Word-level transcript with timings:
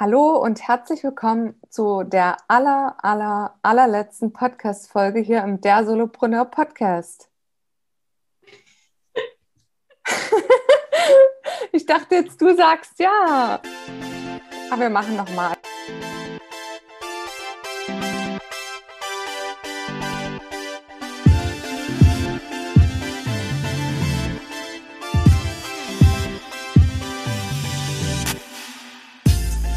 Hallo 0.00 0.42
und 0.42 0.66
herzlich 0.66 1.04
willkommen 1.04 1.60
zu 1.68 2.04
der 2.04 2.38
aller, 2.48 2.96
aller, 3.02 3.58
allerletzten 3.60 4.32
Podcast-Folge 4.32 5.20
hier 5.20 5.42
im 5.42 5.60
Der 5.60 5.84
Solopreneur 5.84 6.46
Podcast. 6.46 7.28
ich 11.72 11.84
dachte 11.84 12.14
jetzt, 12.14 12.40
du 12.40 12.56
sagst 12.56 12.98
ja. 12.98 13.60
Aber 14.70 14.80
wir 14.80 14.88
machen 14.88 15.16
nochmal. 15.16 15.54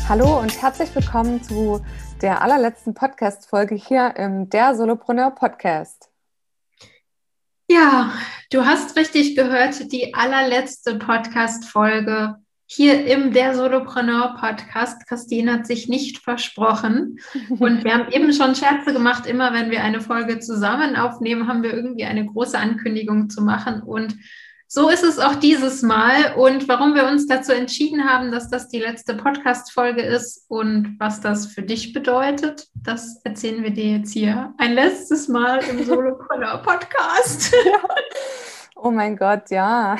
Hallo 0.10 0.42
und 0.42 0.62
herzlich 0.62 0.94
willkommen 0.94 1.42
zu 1.42 1.82
der 2.22 2.42
allerletzten 2.42 2.94
Podcast-Folge 2.94 3.76
hier 3.76 4.14
im 4.18 4.50
Der 4.50 4.76
Solopreneur 4.76 5.32
Podcast. 5.32 6.10
Ja, 7.72 8.12
du 8.52 8.66
hast 8.66 8.98
richtig 8.98 9.38
gehört, 9.38 9.94
die 9.94 10.14
allerletzte 10.14 10.96
Podcast-Folge 10.96 12.36
hier 12.66 13.06
im 13.06 13.32
Der 13.32 13.56
Solopreneur 13.56 14.36
Podcast. 14.38 15.08
Christine 15.08 15.54
hat 15.54 15.68
sich 15.68 15.88
nicht 15.88 16.18
versprochen. 16.18 17.20
Und 17.50 17.86
wir 17.86 17.94
haben 17.94 18.12
eben 18.12 18.34
schon 18.34 18.56
Scherze 18.56 18.92
gemacht. 18.92 19.26
Immer 19.26 19.54
wenn 19.54 19.72
wir 19.72 19.84
eine 19.84 20.02
Folge 20.02 20.40
zusammen 20.40 20.98
aufnehmen, 20.98 21.48
haben 21.48 21.64
wir 21.64 21.74
irgendwie 21.74 22.06
eine 22.06 22.26
große 22.26 22.60
Ankündigung 22.60 23.30
zu 23.30 23.42
machen. 23.42 23.82
Und 23.82 24.18
so 24.74 24.90
ist 24.90 25.04
es 25.04 25.20
auch 25.20 25.36
dieses 25.36 25.84
Mal. 25.84 26.34
Und 26.34 26.68
warum 26.68 26.96
wir 26.96 27.06
uns 27.06 27.28
dazu 27.28 27.52
entschieden 27.52 28.10
haben, 28.10 28.32
dass 28.32 28.50
das 28.50 28.70
die 28.70 28.80
letzte 28.80 29.14
Podcast-Folge 29.14 30.02
ist 30.02 30.50
und 30.50 30.96
was 30.98 31.22
das 31.22 31.46
für 31.46 31.62
dich 31.62 31.94
bedeutet, 31.94 32.70
das 32.74 33.22
erzählen 33.24 33.62
wir 33.62 33.70
dir 33.70 33.98
jetzt 33.98 34.12
hier 34.14 34.52
ein 34.58 34.74
letztes 34.74 35.28
Mal 35.28 35.60
im 35.66 35.84
Solopreneur-Podcast. 35.86 37.54
Ja. 37.54 37.88
Oh 38.76 38.90
mein 38.90 39.16
Gott, 39.16 39.52
ja. 39.52 39.96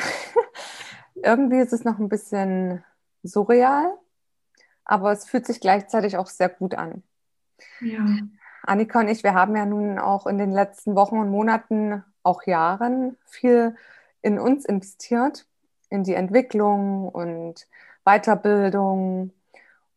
Irgendwie 1.14 1.60
ist 1.60 1.72
es 1.72 1.84
noch 1.84 2.00
ein 2.00 2.10
bisschen 2.10 2.84
surreal, 3.22 3.94
aber 4.86 5.12
es 5.12 5.26
fühlt 5.26 5.46
sich 5.46 5.60
gleichzeitig 5.60 6.18
auch 6.18 6.26
sehr 6.28 6.50
gut 6.50 6.74
an. 6.74 7.04
Ja. 7.80 8.04
Annika 8.64 9.02
und 9.02 9.08
ich, 9.08 9.22
wir 9.22 9.36
haben 9.36 9.56
ja 9.56 9.68
nun 9.68 10.00
auch 10.00 10.26
in 10.26 10.40
den 10.40 10.52
letzten 10.52 10.96
Wochen 10.96 11.20
und 11.20 11.30
Monaten, 11.30 12.04
auch 12.24 12.48
Jahren, 12.48 13.18
viel 13.28 13.76
in 14.24 14.40
uns 14.40 14.66
investiert, 14.66 15.46
in 15.90 16.04
die 16.04 16.16
Entwicklung 16.16 17.08
und 17.08 17.68
Weiterbildung 18.04 19.32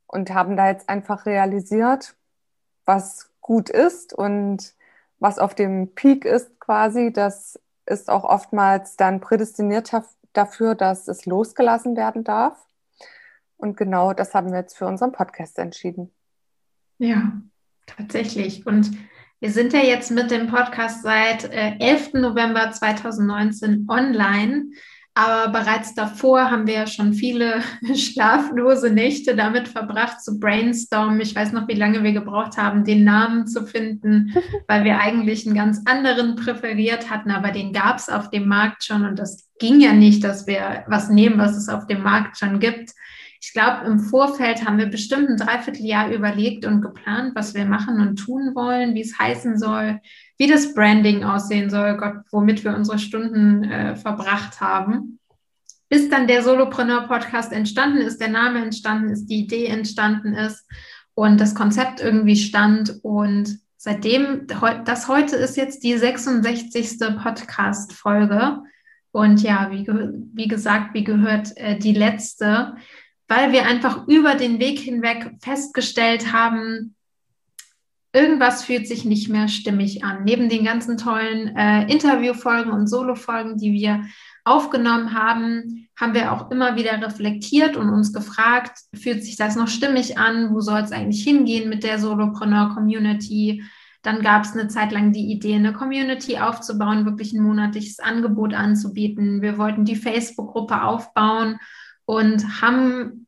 und 0.06 0.34
haben 0.34 0.56
da 0.56 0.68
jetzt 0.68 0.88
einfach 0.90 1.24
realisiert, 1.24 2.14
was 2.84 3.30
gut 3.40 3.70
ist 3.70 4.12
und 4.12 4.74
was 5.18 5.38
auf 5.38 5.54
dem 5.54 5.94
Peak 5.94 6.24
ist 6.26 6.60
quasi, 6.60 7.12
das 7.12 7.58
ist 7.86 8.10
auch 8.10 8.24
oftmals 8.24 8.96
dann 8.96 9.20
prädestiniert 9.20 9.90
dafür, 10.32 10.74
dass 10.74 11.08
es 11.08 11.24
losgelassen 11.24 11.96
werden 11.96 12.24
darf. 12.24 12.66
Und 13.56 13.76
genau 13.76 14.12
das 14.12 14.34
haben 14.34 14.50
wir 14.50 14.58
jetzt 14.58 14.76
für 14.76 14.86
unseren 14.86 15.12
Podcast 15.12 15.58
entschieden. 15.58 16.12
Ja, 16.98 17.40
tatsächlich. 17.86 18.66
Und 18.66 18.90
wir 19.40 19.50
sind 19.50 19.72
ja 19.72 19.80
jetzt 19.80 20.10
mit 20.10 20.30
dem 20.30 20.46
Podcast 20.46 21.02
seit 21.02 21.44
äh, 21.52 21.76
11. 21.78 22.14
November 22.14 22.70
2019 22.70 23.86
online. 23.88 24.66
Aber 25.18 25.50
bereits 25.50 25.94
davor 25.94 26.50
haben 26.50 26.66
wir 26.66 26.74
ja 26.74 26.86
schon 26.86 27.14
viele 27.14 27.62
schlaflose 27.94 28.90
Nächte 28.90 29.34
damit 29.34 29.66
verbracht 29.66 30.22
zu 30.22 30.38
brainstormen. 30.38 31.20
Ich 31.20 31.34
weiß 31.34 31.52
noch, 31.52 31.68
wie 31.68 31.74
lange 31.74 32.02
wir 32.02 32.12
gebraucht 32.12 32.58
haben, 32.58 32.84
den 32.84 33.04
Namen 33.04 33.46
zu 33.46 33.66
finden, 33.66 34.34
weil 34.68 34.84
wir 34.84 35.00
eigentlich 35.00 35.46
einen 35.46 35.56
ganz 35.56 35.80
anderen 35.86 36.36
präferiert 36.36 37.08
hatten, 37.08 37.30
aber 37.30 37.50
den 37.50 37.72
gab 37.72 37.96
es 37.96 38.10
auf 38.10 38.28
dem 38.28 38.46
Markt 38.46 38.84
schon 38.84 39.06
und 39.06 39.18
das 39.18 39.48
ging 39.58 39.80
ja 39.80 39.94
nicht, 39.94 40.22
dass 40.22 40.46
wir 40.46 40.84
was 40.86 41.08
nehmen, 41.08 41.38
was 41.38 41.56
es 41.56 41.70
auf 41.70 41.86
dem 41.86 42.02
Markt 42.02 42.38
schon 42.38 42.60
gibt 42.60 42.90
ich 43.40 43.52
glaube, 43.52 43.86
im 43.86 43.98
Vorfeld 43.98 44.64
haben 44.64 44.78
wir 44.78 44.86
bestimmt 44.86 45.28
ein 45.28 45.36
Dreivierteljahr 45.36 46.10
überlegt 46.10 46.64
und 46.64 46.80
geplant, 46.80 47.34
was 47.34 47.54
wir 47.54 47.64
machen 47.64 48.00
und 48.00 48.16
tun 48.16 48.54
wollen, 48.54 48.94
wie 48.94 49.02
es 49.02 49.18
heißen 49.18 49.58
soll, 49.58 50.00
wie 50.38 50.46
das 50.46 50.74
Branding 50.74 51.24
aussehen 51.24 51.70
soll, 51.70 51.96
Gott, 51.96 52.16
womit 52.30 52.64
wir 52.64 52.74
unsere 52.74 52.98
Stunden 52.98 53.64
äh, 53.64 53.96
verbracht 53.96 54.60
haben. 54.60 55.18
Bis 55.88 56.08
dann 56.08 56.26
der 56.26 56.42
Solopreneur-Podcast 56.42 57.52
entstanden 57.52 57.98
ist, 57.98 58.20
der 58.20 58.28
Name 58.28 58.62
entstanden 58.62 59.10
ist, 59.10 59.26
die 59.26 59.40
Idee 59.40 59.66
entstanden 59.66 60.34
ist 60.34 60.66
und 61.14 61.40
das 61.40 61.54
Konzept 61.54 62.00
irgendwie 62.00 62.36
stand. 62.36 62.98
Und 63.02 63.58
seitdem, 63.76 64.46
das 64.84 65.06
heute 65.06 65.36
ist 65.36 65.56
jetzt 65.56 65.84
die 65.84 65.96
66. 65.96 66.98
Podcast-Folge. 67.22 68.62
Und 69.12 69.42
ja, 69.42 69.70
wie, 69.70 69.86
wie 70.34 70.48
gesagt, 70.48 70.92
wie 70.92 71.04
gehört 71.04 71.56
äh, 71.56 71.78
die 71.78 71.94
letzte 71.94 72.74
weil 73.28 73.52
wir 73.52 73.66
einfach 73.66 74.06
über 74.06 74.34
den 74.34 74.58
Weg 74.60 74.78
hinweg 74.78 75.32
festgestellt 75.40 76.32
haben, 76.32 76.94
irgendwas 78.12 78.64
fühlt 78.64 78.86
sich 78.86 79.04
nicht 79.04 79.28
mehr 79.28 79.48
stimmig 79.48 80.04
an. 80.04 80.24
Neben 80.24 80.48
den 80.48 80.64
ganzen 80.64 80.96
tollen 80.96 81.54
äh, 81.56 81.82
Interviewfolgen 81.90 82.72
und 82.72 82.86
Solofolgen, 82.86 83.58
die 83.58 83.72
wir 83.72 84.04
aufgenommen 84.44 85.12
haben, 85.12 85.88
haben 85.98 86.14
wir 86.14 86.32
auch 86.32 86.50
immer 86.50 86.76
wieder 86.76 87.00
reflektiert 87.02 87.76
und 87.76 87.90
uns 87.90 88.12
gefragt, 88.12 88.78
fühlt 88.94 89.24
sich 89.24 89.36
das 89.36 89.56
noch 89.56 89.68
stimmig 89.68 90.18
an? 90.18 90.54
Wo 90.54 90.60
soll 90.60 90.80
es 90.80 90.92
eigentlich 90.92 91.24
hingehen 91.24 91.68
mit 91.68 91.84
der 91.84 91.98
Solopreneur-Community? 91.98 93.64
Dann 94.02 94.22
gab 94.22 94.44
es 94.44 94.52
eine 94.52 94.68
Zeit 94.68 94.92
lang 94.92 95.12
die 95.12 95.32
Idee, 95.32 95.56
eine 95.56 95.72
Community 95.72 96.38
aufzubauen, 96.38 97.06
wirklich 97.06 97.32
ein 97.32 97.42
monatliches 97.42 97.98
Angebot 97.98 98.54
anzubieten. 98.54 99.42
Wir 99.42 99.58
wollten 99.58 99.84
die 99.84 99.96
Facebook-Gruppe 99.96 100.82
aufbauen 100.82 101.58
und 102.06 102.62
haben, 102.62 103.26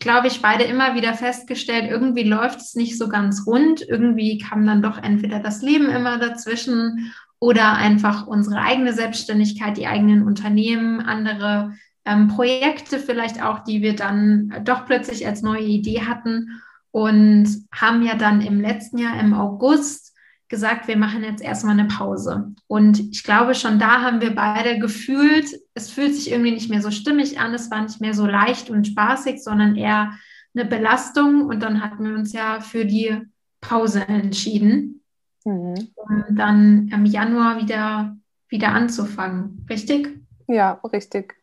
glaube 0.00 0.26
ich, 0.26 0.42
beide 0.42 0.64
immer 0.64 0.96
wieder 0.96 1.14
festgestellt, 1.14 1.90
irgendwie 1.90 2.24
läuft 2.24 2.60
es 2.60 2.74
nicht 2.74 2.98
so 2.98 3.08
ganz 3.08 3.46
rund. 3.46 3.82
Irgendwie 3.82 4.38
kam 4.38 4.66
dann 4.66 4.82
doch 4.82 4.98
entweder 4.98 5.38
das 5.38 5.62
Leben 5.62 5.88
immer 5.88 6.18
dazwischen 6.18 7.12
oder 7.38 7.74
einfach 7.74 8.26
unsere 8.26 8.60
eigene 8.60 8.94
Selbstständigkeit, 8.94 9.76
die 9.76 9.86
eigenen 9.86 10.24
Unternehmen, 10.26 11.00
andere 11.00 11.74
ähm, 12.06 12.28
Projekte 12.28 12.98
vielleicht 12.98 13.42
auch, 13.42 13.60
die 13.60 13.82
wir 13.82 13.94
dann 13.94 14.62
doch 14.64 14.86
plötzlich 14.86 15.26
als 15.26 15.42
neue 15.42 15.64
Idee 15.64 16.02
hatten 16.02 16.62
und 16.90 17.48
haben 17.72 18.02
ja 18.02 18.14
dann 18.14 18.40
im 18.40 18.60
letzten 18.60 18.98
Jahr 18.98 19.18
im 19.20 19.34
August 19.34 20.13
gesagt, 20.48 20.88
wir 20.88 20.96
machen 20.96 21.24
jetzt 21.24 21.42
erstmal 21.42 21.78
eine 21.78 21.88
Pause. 21.88 22.52
Und 22.66 23.00
ich 23.00 23.24
glaube, 23.24 23.54
schon 23.54 23.78
da 23.78 24.02
haben 24.02 24.20
wir 24.20 24.34
beide 24.34 24.78
gefühlt, 24.78 25.46
es 25.74 25.90
fühlt 25.90 26.14
sich 26.14 26.30
irgendwie 26.30 26.52
nicht 26.52 26.70
mehr 26.70 26.82
so 26.82 26.90
stimmig 26.90 27.40
an, 27.40 27.54
es 27.54 27.70
war 27.70 27.82
nicht 27.82 28.00
mehr 28.00 28.14
so 28.14 28.26
leicht 28.26 28.70
und 28.70 28.86
spaßig, 28.86 29.42
sondern 29.42 29.76
eher 29.76 30.12
eine 30.54 30.64
Belastung. 30.64 31.46
Und 31.46 31.62
dann 31.62 31.82
hatten 31.82 32.04
wir 32.04 32.14
uns 32.14 32.32
ja 32.32 32.60
für 32.60 32.84
die 32.84 33.20
Pause 33.60 34.06
entschieden, 34.06 35.02
mhm. 35.44 35.88
um 35.94 36.24
dann 36.30 36.88
im 36.88 37.06
Januar 37.06 37.58
wieder, 37.60 38.16
wieder 38.48 38.68
anzufangen. 38.68 39.66
Richtig? 39.68 40.08
Ja, 40.46 40.80
richtig. 40.92 41.34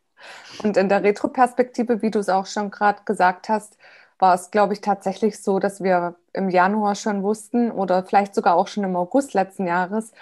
Und 0.64 0.78
in 0.78 0.90
der 0.90 1.04
Retroperspektive, 1.04 2.02
wie 2.02 2.12
du 2.12 2.20
es 2.20 2.30
auch 2.30 2.46
schon 2.46 2.70
gerade 2.70 3.02
gesagt 3.06 3.50
hast, 3.50 3.78
war 4.22 4.36
es, 4.36 4.52
glaube 4.52 4.74
ich, 4.74 4.82
tatsächlich 4.82 5.42
so, 5.42 5.59
dass 5.59 5.84
wir 5.84 6.16
im 6.32 6.50
Januar 6.50 6.96
schon 6.96 7.24
wussten 7.24 7.72
oder 7.72 8.04
vielleicht 8.04 8.36
sogar 8.36 8.56
auch 8.56 8.68
schon 8.68 8.84
im 8.84 8.96
August 8.96 9.34
letzten 9.34 9.68
Jahres, 9.68 10.14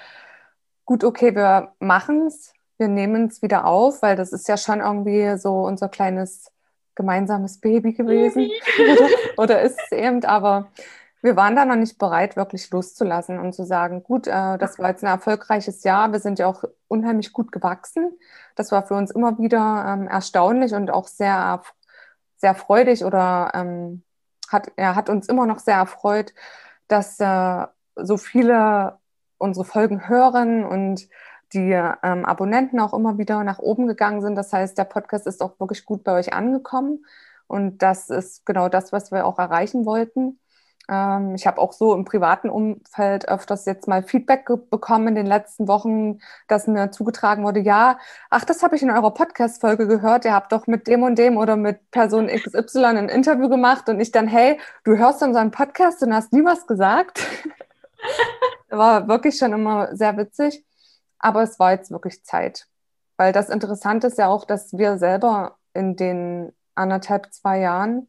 gut, 0.85 1.03
okay, 1.03 1.35
wir 1.35 1.73
machen 1.79 2.27
es, 2.27 2.53
wir 2.77 2.87
nehmen 2.87 3.27
es 3.27 3.41
wieder 3.41 3.65
auf, 3.65 4.01
weil 4.01 4.15
das 4.15 4.31
ist 4.31 4.47
ja 4.47 4.57
schon 4.57 4.79
irgendwie 4.79 5.37
so 5.37 5.61
unser 5.61 5.89
kleines 5.89 6.51
gemeinsames 6.95 7.59
Baby 7.59 7.93
gewesen 7.93 8.49
oder, 8.79 9.07
oder 9.37 9.61
ist 9.61 9.79
es 9.83 9.91
eben, 9.91 10.23
aber 10.23 10.71
wir 11.21 11.35
waren 11.35 11.55
da 11.57 11.65
noch 11.65 11.75
nicht 11.75 11.97
bereit, 11.97 12.37
wirklich 12.37 12.71
loszulassen 12.71 13.39
und 13.39 13.53
zu 13.53 13.65
sagen, 13.65 14.03
gut, 14.03 14.27
äh, 14.27 14.57
das 14.57 14.79
war 14.79 14.89
jetzt 14.89 15.03
ein 15.03 15.07
erfolgreiches 15.07 15.83
Jahr, 15.83 16.13
wir 16.13 16.19
sind 16.19 16.39
ja 16.39 16.47
auch 16.47 16.63
unheimlich 16.87 17.33
gut 17.33 17.51
gewachsen. 17.51 18.17
Das 18.55 18.71
war 18.71 18.87
für 18.87 18.93
uns 18.93 19.11
immer 19.11 19.37
wieder 19.37 19.85
ähm, 19.87 20.07
erstaunlich 20.07 20.73
und 20.73 20.89
auch 20.89 21.07
sehr 21.07 21.35
sehr 22.39 22.55
freudig 22.55 23.05
oder 23.05 23.51
ähm, 23.53 24.03
hat, 24.49 24.71
er 24.75 24.95
hat 24.95 25.09
uns 25.09 25.27
immer 25.27 25.45
noch 25.45 25.59
sehr 25.59 25.75
erfreut, 25.75 26.33
dass 26.87 27.19
äh, 27.19 27.67
so 27.95 28.17
viele 28.17 28.97
unsere 29.37 29.65
Folgen 29.65 30.09
hören 30.09 30.65
und 30.65 31.07
die 31.53 31.71
ähm, 31.71 32.25
Abonnenten 32.25 32.79
auch 32.79 32.93
immer 32.93 33.17
wieder 33.17 33.43
nach 33.43 33.59
oben 33.59 33.87
gegangen 33.87 34.21
sind. 34.21 34.35
Das 34.35 34.53
heißt, 34.53 34.77
der 34.77 34.83
Podcast 34.83 35.27
ist 35.27 35.41
auch 35.41 35.59
wirklich 35.59 35.85
gut 35.85 36.03
bei 36.03 36.13
euch 36.13 36.33
angekommen. 36.33 37.05
Und 37.47 37.79
das 37.79 38.09
ist 38.09 38.45
genau 38.45 38.69
das, 38.69 38.91
was 38.91 39.11
wir 39.11 39.25
auch 39.25 39.39
erreichen 39.39 39.85
wollten. 39.85 40.38
Ähm, 40.89 41.35
ich 41.35 41.45
habe 41.45 41.59
auch 41.59 41.71
so 41.73 41.93
im 41.93 42.03
privaten 42.05 42.49
Umfeld 42.49 43.27
öfters 43.29 43.65
jetzt 43.65 43.87
mal 43.87 44.01
Feedback 44.03 44.45
bekommen 44.69 45.09
in 45.09 45.15
den 45.15 45.25
letzten 45.27 45.67
Wochen, 45.67 46.19
dass 46.47 46.67
mir 46.67 46.91
zugetragen 46.91 47.43
wurde, 47.43 47.59
ja, 47.59 47.99
ach, 48.29 48.43
das 48.43 48.63
habe 48.63 48.75
ich 48.75 48.81
in 48.81 48.89
eurer 48.89 49.13
Podcast-Folge 49.13 49.87
gehört, 49.87 50.25
ihr 50.25 50.33
habt 50.33 50.51
doch 50.51 50.65
mit 50.67 50.87
dem 50.87 51.03
und 51.03 51.17
dem 51.19 51.37
oder 51.37 51.55
mit 51.55 51.91
Person 51.91 52.27
XY 52.27 52.85
ein 52.85 53.09
Interview 53.09 53.49
gemacht 53.49 53.87
und 53.89 53.99
ich 53.99 54.11
dann, 54.11 54.27
hey, 54.27 54.59
du 54.83 54.97
hörst 54.97 55.21
einen 55.21 55.51
Podcast 55.51 56.01
und 56.01 56.13
hast 56.13 56.33
nie 56.33 56.43
was 56.43 56.65
gesagt. 56.65 57.21
war 58.69 59.07
wirklich 59.07 59.37
schon 59.37 59.53
immer 59.53 59.95
sehr 59.95 60.17
witzig, 60.17 60.65
aber 61.19 61.43
es 61.43 61.59
war 61.59 61.71
jetzt 61.71 61.91
wirklich 61.91 62.23
Zeit. 62.23 62.67
Weil 63.17 63.33
das 63.33 63.49
Interessante 63.49 64.07
ist 64.07 64.17
ja 64.17 64.27
auch, 64.27 64.45
dass 64.45 64.73
wir 64.73 64.97
selber 64.97 65.57
in 65.73 65.95
den 65.95 66.53
anderthalb, 66.75 67.33
zwei 67.33 67.59
Jahren 67.59 68.07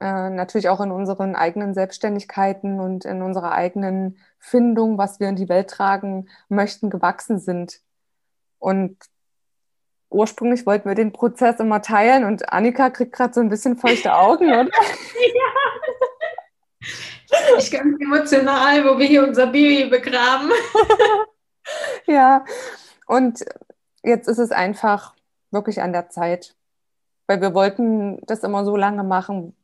äh, 0.00 0.30
natürlich 0.30 0.70
auch 0.70 0.80
in 0.80 0.90
unseren 0.90 1.36
eigenen 1.36 1.74
Selbstständigkeiten 1.74 2.80
und 2.80 3.04
in 3.04 3.20
unserer 3.22 3.52
eigenen 3.52 4.18
Findung, 4.38 4.96
was 4.96 5.20
wir 5.20 5.28
in 5.28 5.36
die 5.36 5.50
Welt 5.50 5.68
tragen 5.68 6.28
möchten, 6.48 6.88
gewachsen 6.88 7.38
sind. 7.38 7.80
Und 8.58 8.96
ursprünglich 10.08 10.66
wollten 10.66 10.88
wir 10.88 10.94
den 10.94 11.12
Prozess 11.12 11.60
immer 11.60 11.82
teilen 11.82 12.24
und 12.24 12.52
Annika 12.52 12.90
kriegt 12.90 13.12
gerade 13.12 13.34
so 13.34 13.40
ein 13.40 13.50
bisschen 13.50 13.76
feuchte 13.76 14.14
Augen, 14.14 14.46
oder? 14.50 14.64
ja. 14.64 15.50
Ich 17.58 17.70
ganz 17.70 18.00
emotional, 18.00 18.84
wo 18.84 18.98
wir 18.98 19.06
hier 19.06 19.22
unser 19.22 19.46
Baby 19.46 19.88
begraben. 19.88 20.50
ja, 22.06 22.44
und 23.06 23.44
jetzt 24.02 24.28
ist 24.28 24.38
es 24.38 24.50
einfach 24.50 25.14
wirklich 25.50 25.80
an 25.82 25.92
der 25.92 26.08
Zeit, 26.08 26.56
weil 27.26 27.40
wir 27.40 27.54
wollten 27.54 28.18
das 28.26 28.42
immer 28.42 28.64
so 28.64 28.76
lange 28.76 29.04
machen, 29.04 29.54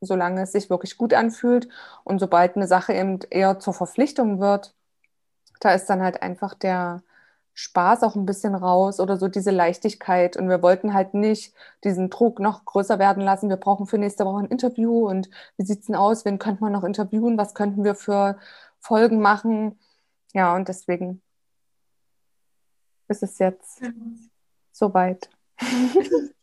solange 0.00 0.42
es 0.42 0.52
sich 0.52 0.70
wirklich 0.70 0.96
gut 0.96 1.14
anfühlt. 1.14 1.68
Und 2.04 2.18
sobald 2.18 2.56
eine 2.56 2.66
Sache 2.66 2.92
eben 2.94 3.20
eher 3.30 3.58
zur 3.58 3.74
Verpflichtung 3.74 4.40
wird, 4.40 4.74
da 5.60 5.72
ist 5.74 5.86
dann 5.86 6.02
halt 6.02 6.22
einfach 6.22 6.54
der 6.54 7.02
Spaß 7.54 8.02
auch 8.02 8.16
ein 8.16 8.26
bisschen 8.26 8.54
raus 8.54 9.00
oder 9.00 9.16
so 9.16 9.28
diese 9.28 9.50
Leichtigkeit. 9.52 10.36
Und 10.36 10.48
wir 10.48 10.62
wollten 10.62 10.92
halt 10.92 11.14
nicht 11.14 11.54
diesen 11.84 12.10
Druck 12.10 12.40
noch 12.40 12.64
größer 12.64 12.98
werden 12.98 13.22
lassen. 13.22 13.48
Wir 13.48 13.56
brauchen 13.56 13.86
für 13.86 13.98
nächste 13.98 14.24
Woche 14.24 14.40
ein 14.40 14.50
Interview 14.50 15.08
und 15.08 15.30
wie 15.56 15.64
sieht 15.64 15.80
es 15.80 15.86
denn 15.86 15.94
aus? 15.94 16.24
Wen 16.24 16.38
könnte 16.38 16.62
man 16.62 16.72
noch 16.72 16.84
interviewen? 16.84 17.38
Was 17.38 17.54
könnten 17.54 17.84
wir 17.84 17.94
für 17.94 18.38
Folgen 18.80 19.20
machen? 19.20 19.78
Ja, 20.32 20.54
und 20.56 20.68
deswegen 20.68 21.22
ist 23.08 23.22
es 23.22 23.38
jetzt 23.38 23.80
soweit. 24.72 25.30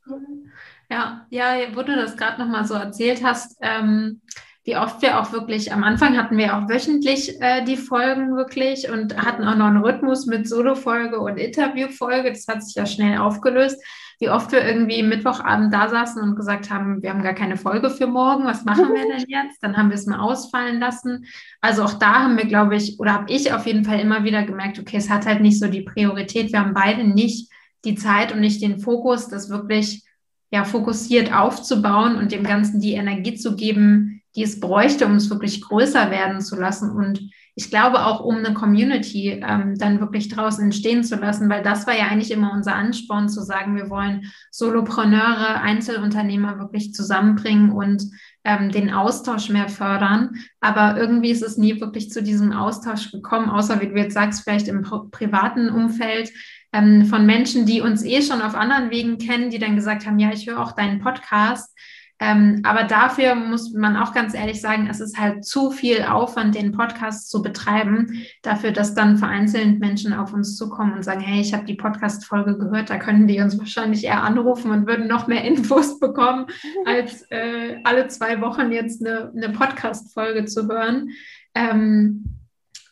Ja, 0.90 1.26
ja, 1.30 1.56
wo 1.74 1.84
du 1.84 1.96
das 1.96 2.18
gerade 2.18 2.42
nochmal 2.42 2.66
so 2.66 2.74
erzählt 2.74 3.24
hast, 3.24 3.58
ähm, 3.62 4.22
wie 4.64 4.78
oft 4.78 5.02
wir 5.02 5.20
auch 5.20 5.32
wirklich, 5.32 5.74
am 5.74 5.84
Anfang 5.84 6.18
hatten 6.18 6.38
wir 6.38 6.56
auch 6.56 6.70
wöchentlich 6.70 7.42
äh, 7.42 7.64
die 7.64 7.78
Folgen 7.78 8.36
wirklich 8.36 8.90
und 8.92 9.18
hatten 9.18 9.44
auch 9.44 9.56
noch 9.56 9.68
einen 9.68 9.84
Rhythmus 9.84 10.28
mit 10.28 10.48
Solo-Folge 10.48 11.20
und 11.20 11.38
Interview-Folge. 11.38 12.30
Das 12.30 12.48
hat 12.48 12.64
sich 12.64 12.76
ja 12.76 12.86
schnell 12.86 13.18
aufgelöst. 13.18 13.82
Wie 14.20 14.30
oft 14.30 14.52
wir 14.52 14.64
irgendwie 14.64 15.02
Mittwochabend 15.02 15.74
da 15.74 15.90
saßen 15.90 16.22
und 16.22 16.36
gesagt 16.36 16.70
haben, 16.70 17.02
wir 17.02 17.10
haben 17.10 17.24
gar 17.24 17.34
keine 17.34 17.58
Folge 17.58 17.90
für 17.90 18.06
morgen, 18.06 18.46
was 18.46 18.64
machen 18.64 18.94
wir 18.94 19.08
denn 19.08 19.26
jetzt? 19.28 19.64
Dann 19.64 19.76
haben 19.76 19.90
wir 19.90 19.96
es 19.96 20.06
mal 20.06 20.20
ausfallen 20.20 20.80
lassen. 20.80 21.26
Also 21.60 21.84
auch 21.84 21.94
da 21.94 22.26
haben 22.26 22.38
wir, 22.38 22.46
glaube 22.46 22.76
ich, 22.76 23.00
oder 23.00 23.14
habe 23.14 23.32
ich 23.32 23.52
auf 23.52 23.66
jeden 23.66 23.84
Fall 23.84 24.00
immer 24.00 24.24
wieder 24.24 24.44
gemerkt, 24.44 24.78
okay, 24.78 24.98
es 24.98 25.10
hat 25.10 25.26
halt 25.26 25.42
nicht 25.42 25.60
so 25.60 25.68
die 25.68 25.82
Priorität. 25.82 26.52
Wir 26.52 26.60
haben 26.60 26.76
beide 26.76 27.04
nicht 27.04 27.51
die 27.86 27.96
Zeit 27.96 28.32
und 28.32 28.40
nicht 28.40 28.62
den 28.62 28.80
Fokus, 28.80 29.28
das 29.28 29.50
wirklich 29.50 30.04
ja, 30.52 30.66
fokussiert 30.66 31.34
aufzubauen 31.34 32.16
und 32.18 32.32
dem 32.32 32.44
Ganzen 32.44 32.80
die 32.82 32.94
Energie 32.94 33.36
zu 33.36 33.56
geben, 33.56 34.22
die 34.36 34.44
es 34.44 34.60
bräuchte, 34.60 35.06
um 35.06 35.16
es 35.16 35.30
wirklich 35.30 35.62
größer 35.62 36.12
werden 36.12 36.42
zu 36.42 36.56
lassen. 36.56 36.92
Und 36.92 37.32
ich 37.56 37.70
glaube 37.70 38.06
auch, 38.06 38.22
um 38.22 38.38
eine 38.38 38.54
Community 38.54 39.42
ähm, 39.46 39.78
dann 39.78 40.00
wirklich 40.00 40.30
draußen 40.30 40.64
entstehen 40.64 41.04
zu 41.04 41.16
lassen, 41.16 41.50
weil 41.50 41.64
das 41.64 41.86
war 41.86 41.98
ja 41.98 42.06
eigentlich 42.08 42.32
immer 42.32 42.54
unser 42.54 42.76
Ansporn, 42.76 43.30
zu 43.30 43.42
sagen, 43.42 43.76
wir 43.76 43.90
wollen 43.90 44.32
Solopreneure, 44.52 45.62
Einzelunternehmer 45.62 46.60
wirklich 46.60 46.94
zusammenbringen 46.94 47.72
und 47.72 48.04
ähm, 48.44 48.72
den 48.72 48.92
Austausch 48.92 49.50
mehr 49.50 49.70
fördern. 49.70 50.36
Aber 50.60 50.98
irgendwie 50.98 51.32
ist 51.32 51.44
es 51.44 51.58
nie 51.58 51.80
wirklich 51.80 52.10
zu 52.12 52.24
diesem 52.24 52.52
Austausch 52.52 53.12
gekommen, 53.12 53.50
außer 53.50 53.82
wie 53.82 53.88
du 53.88 53.96
jetzt 53.96 54.14
sagst, 54.14 54.44
vielleicht 54.44 54.68
im 54.68 54.84
privaten 55.12 55.70
Umfeld 55.70 56.32
ähm, 56.74 57.06
von 57.06 57.26
Menschen, 57.26 57.66
die 57.66 57.82
uns 57.82 58.04
eh 58.04 58.22
schon 58.22 58.42
auf 58.42 58.56
anderen 58.56 58.90
Wegen 58.90 59.18
kennen, 59.18 59.50
die 59.50 59.60
dann 59.60 59.76
gesagt 59.76 60.06
haben, 60.06 60.20
ja, 60.20 60.32
ich 60.32 60.48
höre 60.48 60.60
auch 60.60 60.72
deinen 60.72 61.00
Podcast. 61.00 61.76
Ähm, 62.22 62.62
aber 62.64 62.84
dafür 62.84 63.34
muss 63.34 63.74
man 63.74 63.98
auch 63.98 64.14
ganz 64.14 64.36
ehrlich 64.36 64.62
sagen, 64.62 64.88
es 64.88 65.00
ist 65.00 65.20
halt 65.20 65.44
zu 65.44 65.72
viel 65.72 66.04
Aufwand, 66.04 66.54
den 66.54 66.72
Podcast 66.72 67.32
zu 67.32 67.42
betreiben, 67.42 68.22
dafür, 68.44 68.72
dass 68.72 68.94
dann 68.94 69.18
vereinzelt 69.18 69.80
Menschen 69.80 70.14
auf 70.14 70.32
uns 70.32 70.56
zukommen 70.56 70.94
und 70.94 71.04
sagen, 71.04 71.22
hey, 71.22 71.42
ich 71.42 71.52
habe 71.52 71.66
die 71.66 71.74
Podcast-Folge 71.74 72.60
gehört, 72.60 72.92
da 72.92 73.00
können 73.00 73.26
die 73.26 73.42
uns 73.42 73.58
wahrscheinlich 73.58 74.04
eher 74.04 74.22
anrufen 74.22 74.70
und 74.70 74.86
würden 74.86 75.08
noch 75.08 75.26
mehr 75.26 75.44
Infos 75.46 76.00
bekommen, 76.00 76.46
als 76.86 77.26
äh, 77.32 77.78
alle 77.84 78.08
zwei 78.08 78.40
Wochen 78.40 78.72
jetzt 78.72 79.04
eine, 79.04 79.32
eine 79.36 79.50
Podcast-Folge 79.50 80.46
zu 80.46 80.68
hören. 80.68 81.10
Ähm, 81.56 82.38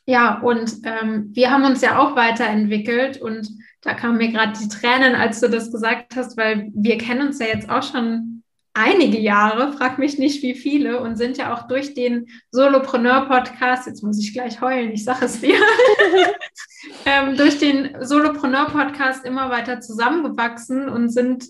ja, 0.07 0.39
und 0.39 0.73
ähm, 0.85 1.29
wir 1.33 1.51
haben 1.51 1.65
uns 1.65 1.81
ja 1.81 1.99
auch 1.99 2.15
weiterentwickelt 2.15 3.21
und 3.21 3.47
da 3.81 3.93
kamen 3.93 4.17
mir 4.17 4.31
gerade 4.31 4.57
die 4.59 4.69
Tränen, 4.69 5.13
als 5.13 5.39
du 5.39 5.49
das 5.49 5.71
gesagt 5.71 6.15
hast, 6.15 6.35
weil 6.35 6.71
wir 6.73 6.97
kennen 6.97 7.27
uns 7.27 7.37
ja 7.37 7.45
jetzt 7.45 7.69
auch 7.69 7.83
schon 7.83 8.28
einige 8.79 9.19
Jahre, 9.19 9.73
frag 9.73 9.99
mich 9.99 10.17
nicht 10.17 10.41
wie 10.41 10.55
viele, 10.55 11.01
und 11.01 11.17
sind 11.17 11.37
ja 11.37 11.53
auch 11.53 11.67
durch 11.67 11.93
den 11.93 12.27
Solopreneur-Podcast, 12.51 13.87
jetzt 13.87 14.03
muss 14.03 14.19
ich 14.19 14.31
gleich 14.33 14.61
heulen, 14.61 14.91
ich 14.91 15.03
sage 15.03 15.25
es 15.25 15.41
dir, 15.41 15.59
ähm, 17.05 17.35
durch 17.35 17.59
den 17.59 17.97
Solopreneur-Podcast 17.99 19.25
immer 19.25 19.49
weiter 19.49 19.81
zusammengewachsen 19.81 20.87
und 20.87 21.09
sind 21.09 21.45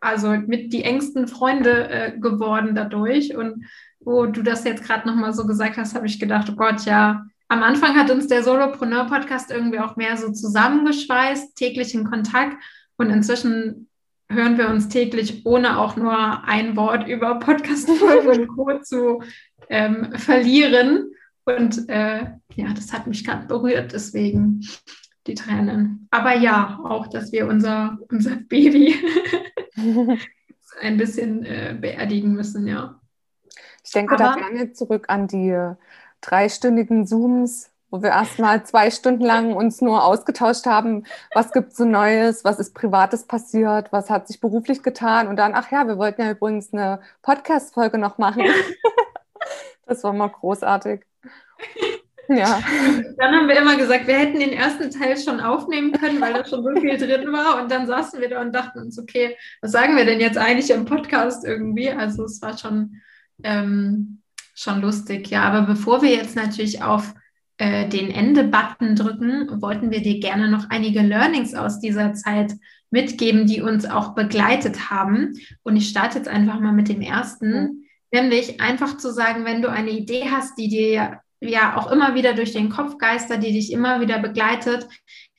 also 0.00 0.30
mit 0.30 0.72
die 0.72 0.82
engsten 0.82 1.28
Freunde 1.28 1.88
äh, 1.88 2.18
geworden 2.18 2.74
dadurch. 2.74 3.36
Und 3.36 3.64
wo 4.00 4.26
du 4.26 4.42
das 4.42 4.64
jetzt 4.64 4.84
gerade 4.84 5.08
nochmal 5.08 5.32
so 5.32 5.46
gesagt 5.46 5.76
hast, 5.76 5.94
habe 5.94 6.06
ich 6.06 6.18
gedacht, 6.18 6.48
oh 6.50 6.56
Gott, 6.56 6.84
ja, 6.84 7.24
am 7.48 7.62
Anfang 7.62 7.94
hat 7.96 8.10
uns 8.10 8.26
der 8.26 8.42
Solopreneur-Podcast 8.42 9.52
irgendwie 9.52 9.78
auch 9.78 9.94
mehr 9.94 10.16
so 10.16 10.32
zusammengeschweißt, 10.32 11.54
täglich 11.54 11.94
in 11.94 12.04
Kontakt. 12.04 12.56
Und 12.96 13.10
inzwischen 13.10 13.88
hören 14.28 14.58
wir 14.58 14.68
uns 14.68 14.88
täglich, 14.88 15.44
ohne 15.46 15.78
auch 15.78 15.96
nur 15.96 16.44
ein 16.44 16.76
Wort 16.76 17.08
über 17.08 17.38
Podcast-Folgen 17.38 18.28
und 18.28 18.48
Co. 18.48 18.78
zu 18.82 19.22
ähm, 19.68 20.12
verlieren. 20.16 21.10
Und 21.44 21.88
äh, 21.88 22.26
ja, 22.54 22.72
das 22.74 22.92
hat 22.92 23.06
mich 23.06 23.24
gerade 23.24 23.46
berührt, 23.46 23.92
deswegen 23.92 24.66
die 25.26 25.34
Tränen. 25.34 26.08
Aber 26.10 26.36
ja, 26.36 26.80
auch, 26.84 27.06
dass 27.06 27.32
wir 27.32 27.46
unser, 27.46 27.98
unser 28.10 28.36
Baby 28.36 28.94
ein 30.80 30.96
bisschen 30.96 31.44
äh, 31.44 31.76
beerdigen 31.78 32.32
müssen, 32.32 32.66
ja. 32.66 33.00
Ich 33.84 33.92
denke 33.92 34.14
Aber, 34.14 34.34
da 34.40 34.48
gerne 34.48 34.72
zurück 34.72 35.06
an 35.08 35.28
die 35.28 35.56
dreistündigen 36.20 37.06
Zooms, 37.06 37.70
wo 37.94 38.02
wir 38.02 38.10
erstmal 38.10 38.66
zwei 38.66 38.90
Stunden 38.90 39.24
lang 39.24 39.52
uns 39.52 39.80
nur 39.80 40.02
ausgetauscht 40.02 40.66
haben, 40.66 41.04
was 41.32 41.52
gibt 41.52 41.70
es 41.70 41.76
so 41.76 41.84
Neues, 41.84 42.42
was 42.42 42.58
ist 42.58 42.74
Privates 42.74 43.24
passiert, 43.24 43.92
was 43.92 44.10
hat 44.10 44.26
sich 44.26 44.40
beruflich 44.40 44.82
getan 44.82 45.28
und 45.28 45.36
dann, 45.36 45.54
ach 45.54 45.70
ja, 45.70 45.86
wir 45.86 45.96
wollten 45.96 46.22
ja 46.22 46.32
übrigens 46.32 46.72
eine 46.72 46.98
Podcast-Folge 47.22 47.98
noch 47.98 48.18
machen. 48.18 48.42
das 49.86 50.02
war 50.02 50.12
mal 50.12 50.26
großartig. 50.26 51.02
Ja. 52.26 52.58
Dann 53.16 53.32
haben 53.32 53.46
wir 53.46 53.58
immer 53.58 53.76
gesagt, 53.76 54.08
wir 54.08 54.18
hätten 54.18 54.40
den 54.40 54.52
ersten 54.52 54.90
Teil 54.90 55.16
schon 55.16 55.38
aufnehmen 55.38 55.92
können, 55.92 56.20
weil 56.20 56.32
da 56.32 56.44
schon 56.44 56.64
so 56.64 56.72
viel 56.80 56.98
drin 56.98 57.32
war. 57.32 57.62
Und 57.62 57.70
dann 57.70 57.86
saßen 57.86 58.20
wir 58.20 58.28
da 58.28 58.40
und 58.40 58.52
dachten 58.52 58.80
uns, 58.80 58.98
okay, 58.98 59.36
was 59.60 59.70
sagen 59.70 59.96
wir 59.96 60.04
denn 60.04 60.18
jetzt 60.18 60.38
eigentlich 60.38 60.70
im 60.70 60.84
Podcast 60.84 61.44
irgendwie? 61.44 61.90
Also 61.90 62.24
es 62.24 62.42
war 62.42 62.58
schon 62.58 63.00
ähm, 63.44 64.20
Schon 64.56 64.80
lustig, 64.80 65.30
ja. 65.30 65.42
Aber 65.42 65.62
bevor 65.62 66.00
wir 66.02 66.10
jetzt 66.10 66.36
natürlich 66.36 66.82
auf 66.82 67.14
äh, 67.58 67.88
den 67.88 68.10
Ende-Button 68.10 68.96
drücken, 68.96 69.62
wollten 69.62 69.90
wir 69.90 70.02
dir 70.02 70.18
gerne 70.18 70.50
noch 70.50 70.70
einige 70.70 71.02
Learnings 71.02 71.54
aus 71.54 71.78
dieser 71.78 72.14
Zeit 72.14 72.52
mitgeben, 72.90 73.46
die 73.46 73.60
uns 73.60 73.86
auch 73.86 74.14
begleitet 74.14 74.90
haben. 74.90 75.34
Und 75.62 75.76
ich 75.76 75.88
starte 75.88 76.18
jetzt 76.18 76.28
einfach 76.28 76.60
mal 76.60 76.72
mit 76.72 76.88
dem 76.88 77.00
ersten, 77.00 77.84
nämlich 78.12 78.60
einfach 78.60 78.96
zu 78.96 79.12
sagen, 79.12 79.44
wenn 79.44 79.62
du 79.62 79.70
eine 79.70 79.90
Idee 79.90 80.30
hast, 80.30 80.58
die 80.58 80.68
dir 80.68 81.20
ja 81.40 81.76
auch 81.76 81.92
immer 81.92 82.14
wieder 82.14 82.34
durch 82.34 82.52
den 82.52 82.70
Kopf 82.70 82.98
geistert, 82.98 83.42
die 83.42 83.52
dich 83.52 83.72
immer 83.72 84.00
wieder 84.00 84.18
begleitet, 84.18 84.88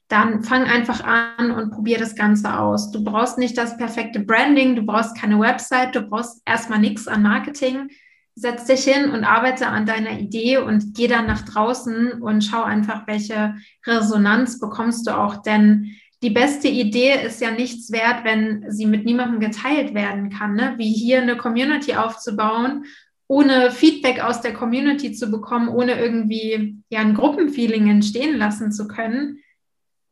dann 0.08 0.44
fang 0.44 0.64
einfach 0.66 1.04
an 1.04 1.52
und 1.52 1.72
probier 1.72 1.98
das 1.98 2.16
Ganze 2.16 2.60
aus. 2.60 2.92
Du 2.92 3.04
brauchst 3.04 3.38
nicht 3.38 3.58
das 3.58 3.76
perfekte 3.76 4.20
Branding, 4.20 4.76
du 4.76 4.84
brauchst 4.84 5.18
keine 5.18 5.40
Website, 5.40 5.96
du 5.96 6.02
brauchst 6.02 6.42
erstmal 6.46 6.80
nichts 6.80 7.08
an 7.08 7.24
Marketing 7.24 7.90
setz 8.36 8.66
dich 8.66 8.84
hin 8.84 9.10
und 9.10 9.24
arbeite 9.24 9.68
an 9.68 9.86
deiner 9.86 10.20
Idee 10.20 10.58
und 10.58 10.94
geh 10.94 11.08
dann 11.08 11.26
nach 11.26 11.42
draußen 11.42 12.22
und 12.22 12.44
schau 12.44 12.64
einfach, 12.64 13.08
welche 13.08 13.56
Resonanz 13.86 14.60
bekommst 14.60 15.08
du 15.08 15.18
auch. 15.18 15.42
Denn 15.42 15.96
die 16.22 16.30
beste 16.30 16.68
Idee 16.68 17.26
ist 17.26 17.42
ja 17.42 17.52
nichts 17.52 17.92
wert, 17.92 18.24
wenn 18.24 18.66
sie 18.70 18.86
mit 18.86 19.06
niemandem 19.06 19.40
geteilt 19.40 19.94
werden 19.94 20.30
kann. 20.30 20.56
Ne? 20.56 20.76
Wie 20.78 20.92
hier 20.92 21.22
eine 21.22 21.38
Community 21.38 21.96
aufzubauen 21.96 22.86
ohne 23.28 23.72
Feedback 23.72 24.24
aus 24.24 24.42
der 24.42 24.54
Community 24.54 25.12
zu 25.12 25.32
bekommen, 25.32 25.70
ohne 25.70 26.00
irgendwie 26.00 26.78
ja 26.90 27.00
ein 27.00 27.16
Gruppenfeeling 27.16 27.90
entstehen 27.90 28.38
lassen 28.38 28.72
zu 28.72 28.88
können, 28.88 29.40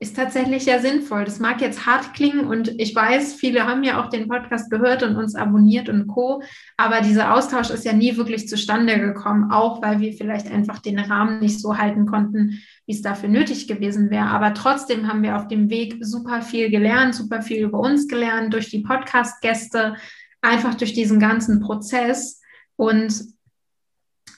ist 0.04 0.18
tatsächlich 0.18 0.66
ja 0.66 0.80
sinnvoll. 0.80 1.24
Das 1.24 1.40
mag 1.40 1.62
jetzt 1.62 1.86
hart 1.86 2.14
klingen 2.14 2.46
und 2.46 2.78
ich 2.78 2.94
weiß, 2.94 3.36
viele 3.36 3.66
haben 3.66 3.84
ja 3.84 4.04
auch 4.04 4.10
den 4.10 4.28
Podcast 4.28 4.70
gehört 4.70 5.02
und 5.02 5.16
uns 5.16 5.34
abonniert 5.34 5.88
und 5.88 6.08
co. 6.08 6.44
Aber 6.76 7.00
dieser 7.00 7.34
Austausch 7.34 7.70
ist 7.70 7.86
ja 7.86 7.94
nie 7.94 8.18
wirklich 8.18 8.50
zustande 8.50 9.00
gekommen, 9.00 9.50
auch 9.50 9.82
weil 9.82 10.02
wir 10.02 10.12
vielleicht 10.12 10.52
einfach 10.52 10.80
den 10.80 11.00
Rahmen 11.00 11.40
nicht 11.40 11.62
so 11.62 11.78
halten 11.78 12.06
konnten, 12.06 12.62
wie 12.86 12.92
es 12.92 13.02
dafür 13.02 13.30
nötig 13.30 13.70
gewesen 13.70 14.10
wäre. 14.10 14.26
Aber 14.26 14.54
trotzdem 14.54 15.08
haben 15.08 15.24
wir 15.24 15.38
auf 15.38 15.48
dem 15.48 15.70
Weg 15.70 15.96
super 16.02 16.42
viel 16.42 16.70
gelernt, 16.70 17.16
super 17.16 17.42
viel 17.42 17.64
über 17.64 17.80
uns 17.80 18.10
gelernt, 18.10 18.54
durch 18.54 18.70
die 18.70 18.82
Podcast-Gäste, 18.82 19.96
einfach 20.42 20.76
durch 20.76 20.92
diesen 20.92 21.22
ganzen 21.22 21.62
Prozess. 21.62 22.42
Und 22.76 23.24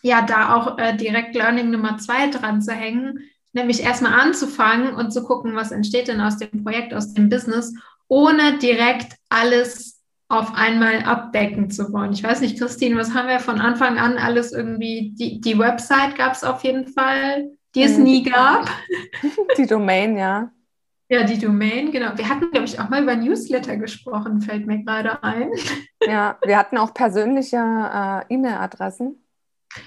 ja, 0.04 0.22
da 0.22 0.56
auch 0.56 0.78
äh, 0.78 0.96
direkt 0.96 1.34
Learning 1.34 1.72
Nummer 1.72 1.98
zwei 1.98 2.30
dran 2.30 2.62
zu 2.62 2.72
hängen, 2.72 3.20
nämlich 3.56 3.82
erstmal 3.82 4.20
anzufangen 4.20 4.94
und 4.94 5.12
zu 5.12 5.24
gucken, 5.24 5.56
was 5.56 5.72
entsteht 5.72 6.08
denn 6.08 6.22
aus 6.22 6.38
dem 6.38 6.64
Projekt, 6.64 6.94
aus 6.94 7.14
dem 7.14 7.30
Business, 7.30 7.74
ohne 8.08 8.60
direkt 8.60 9.14
alles 9.30 10.04
auf 10.28 10.54
einmal 10.56 11.04
abdecken 11.04 11.72
zu 11.72 11.92
wollen. 11.94 12.12
Ich 12.12 12.24
weiß 12.24 12.42
nicht, 12.42 12.60
Christine, 12.60 12.98
was 12.98 13.14
haben 13.14 13.28
wir 13.28 13.40
von 13.40 13.60
Anfang 13.60 13.98
an 13.98 14.18
alles 14.18 14.52
irgendwie? 14.52 15.14
Die, 15.16 15.40
die 15.40 15.58
Website 15.58 16.16
gab 16.18 16.34
es 16.34 16.44
auf 16.44 16.64
jeden 16.64 16.88
Fall, 16.88 17.52
die 17.74 17.84
es 17.84 17.98
nie 17.98 18.24
gab. 18.24 18.70
Die 19.58 19.68
Domain, 19.68 20.18
ja. 20.18 20.52
Ja, 21.08 21.24
die 21.24 21.38
Domain, 21.38 21.92
genau. 21.92 22.18
Wir 22.18 22.28
hatten, 22.28 22.50
glaube 22.50 22.66
ich, 22.66 22.80
auch 22.80 22.90
mal 22.90 23.04
über 23.04 23.16
Newsletter 23.16 23.78
gesprochen, 23.78 24.42
fällt 24.42 24.66
mir 24.66 24.84
gerade 24.84 25.24
ein. 25.24 25.52
Ja, 26.02 26.38
wir 26.44 26.58
hatten 26.58 26.78
auch 26.78 26.94
persönliche 26.94 27.58
äh, 27.58 28.34
E-Mail-Adressen. 28.34 29.25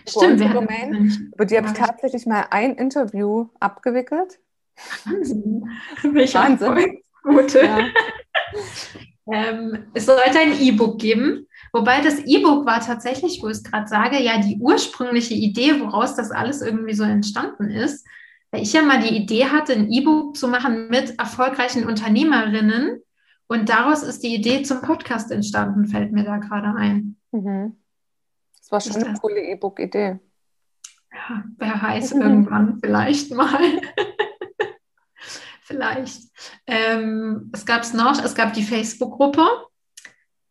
Stimmt, 0.09 0.41
wir 0.41 0.49
Domain. 0.49 1.33
Über 1.35 1.45
die 1.45 1.57
habe 1.57 1.69
ich 1.69 1.75
tatsächlich 1.75 2.27
mal 2.27 2.47
ein 2.51 2.75
Interview 2.75 3.49
abgewickelt. 3.61 4.39
Wahnsinn. 5.05 5.69
Wahnsinn. 6.03 6.99
Gute. 7.23 7.65
Ja. 7.65 7.79
ähm, 9.33 9.87
es 9.95 10.07
sollte 10.07 10.39
ein 10.39 10.61
E-Book 10.61 10.99
geben. 10.99 11.47
Wobei 11.73 12.01
das 12.01 12.21
E-Book 12.21 12.65
war 12.67 12.81
tatsächlich, 12.81 13.41
wo 13.43 13.49
ich 13.49 13.59
es 13.59 13.65
gerade 13.65 13.87
sage, 13.87 14.21
ja 14.23 14.41
die 14.41 14.59
ursprüngliche 14.61 15.35
Idee, 15.35 15.81
woraus 15.81 16.15
das 16.15 16.31
alles 16.31 16.63
irgendwie 16.63 16.95
so 16.95 17.05
entstanden 17.05 17.71
ist. 17.71 18.07
Weil 18.51 18.63
ich 18.63 18.73
ja 18.73 18.83
mal 18.83 19.01
die 19.01 19.15
Idee 19.15 19.47
hatte, 19.47 19.75
ein 19.75 19.93
E-Book 19.93 20.37
zu 20.37 20.49
machen 20.49 20.89
mit 20.89 21.19
erfolgreichen 21.19 21.87
Unternehmerinnen. 21.87 23.03
Und 23.47 23.69
daraus 23.69 24.03
ist 24.03 24.23
die 24.23 24.35
Idee 24.35 24.63
zum 24.63 24.81
Podcast 24.81 25.31
entstanden, 25.31 25.87
fällt 25.87 26.13
mir 26.13 26.25
da 26.25 26.39
gerade 26.39 26.79
ein. 26.79 27.17
Mhm. 27.33 27.77
Das 28.69 28.87
war 28.87 28.93
schon 28.93 29.03
eine 29.03 29.19
coole 29.19 29.41
E-Book-Idee. 29.41 30.19
Ja, 31.13 31.45
wer 31.57 31.83
weiß, 31.83 32.13
irgendwann 32.13 32.79
vielleicht 32.81 33.33
mal. 33.33 33.59
vielleicht. 35.63 36.25
Ähm, 36.67 37.51
es 37.55 37.65
gab 37.65 37.83
es 37.83 37.95
noch, 37.95 38.23
es 38.23 38.35
gab 38.35 38.53
die 38.53 38.63
Facebook-Gruppe. 38.63 39.47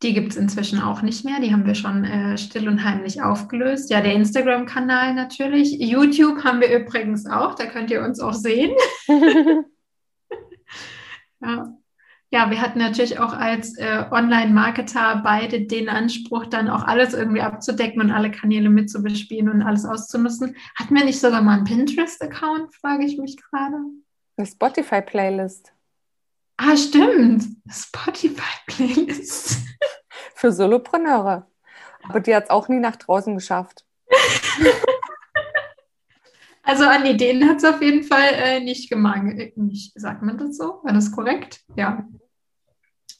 Die 0.02 0.14
gibt 0.14 0.32
es 0.32 0.38
inzwischen 0.38 0.82
auch 0.82 1.04
nicht 1.04 1.26
mehr. 1.26 1.40
Die 1.40 1.52
haben 1.52 1.66
wir 1.66 1.76
schon 1.76 2.06
äh, 2.06 2.38
still 2.38 2.68
und 2.68 2.84
heimlich 2.84 3.22
aufgelöst. 3.22 3.92
Ja, 3.92 4.02
der 4.02 4.14
Instagram-Kanal 4.14 5.14
natürlich. 5.14 5.78
YouTube 5.80 6.44
haben 6.44 6.62
wir 6.62 6.76
übrigens 6.76 7.28
auch. 7.28 7.54
Da 7.54 7.68
könnt 7.68 7.92
ihr 7.92 8.04
uns 8.04 8.20
auch 8.20 8.34
sehen. 8.34 8.76
ja 11.42 11.77
ja, 12.30 12.50
wir 12.50 12.62
hatten 12.62 12.80
natürlich 12.80 13.20
auch 13.20 13.32
als 13.32 13.78
äh, 13.78 14.06
Online-Marketer 14.12 15.22
beide 15.24 15.62
den 15.62 15.88
Anspruch, 15.88 16.46
dann 16.48 16.70
auch 16.70 16.84
alles 16.84 17.14
irgendwie 17.14 17.42
abzudecken 17.42 18.02
und 18.02 18.12
alle 18.12 18.32
Kanäle 18.32 18.70
mitzubespielen 18.70 19.50
und 19.50 19.62
alles 19.62 19.86
auszunutzen. 19.86 20.56
Hatten 20.78 20.96
wir 20.96 21.06
nicht 21.06 21.20
sogar 21.20 21.42
mal 21.42 21.56
einen 21.56 21.64
Pinterest-Account, 21.64 22.76
frage 22.76 23.06
ich 23.06 23.18
mich 23.18 23.38
gerade. 23.38 23.78
Eine 24.36 24.46
Spotify-Playlist. 24.46 25.72
Ah, 26.58 26.76
stimmt. 26.76 27.46
Spotify-Playlist. 27.70 29.58
Für 30.36 30.52
Solopreneure. 30.52 31.48
Aber 32.10 32.20
die 32.20 32.36
hat 32.36 32.46
es 32.46 32.50
auch 32.50 32.68
nie 32.68 32.80
nach 32.80 32.98
draußen 32.98 33.36
geschafft. 33.36 33.86
Also 36.68 36.84
an 36.84 37.06
Ideen 37.06 37.48
hat 37.48 37.58
es 37.58 37.64
auf 37.64 37.82
jeden 37.82 38.04
Fall 38.04 38.34
äh, 38.34 38.60
nicht 38.60 38.90
gemangelt. 38.90 39.56
Nicht, 39.56 39.98
sagt 39.98 40.22
man 40.22 40.38
das 40.38 40.58
so? 40.58 40.82
War 40.84 40.92
das 40.92 41.14
korrekt? 41.14 41.62
Ja. 41.78 42.06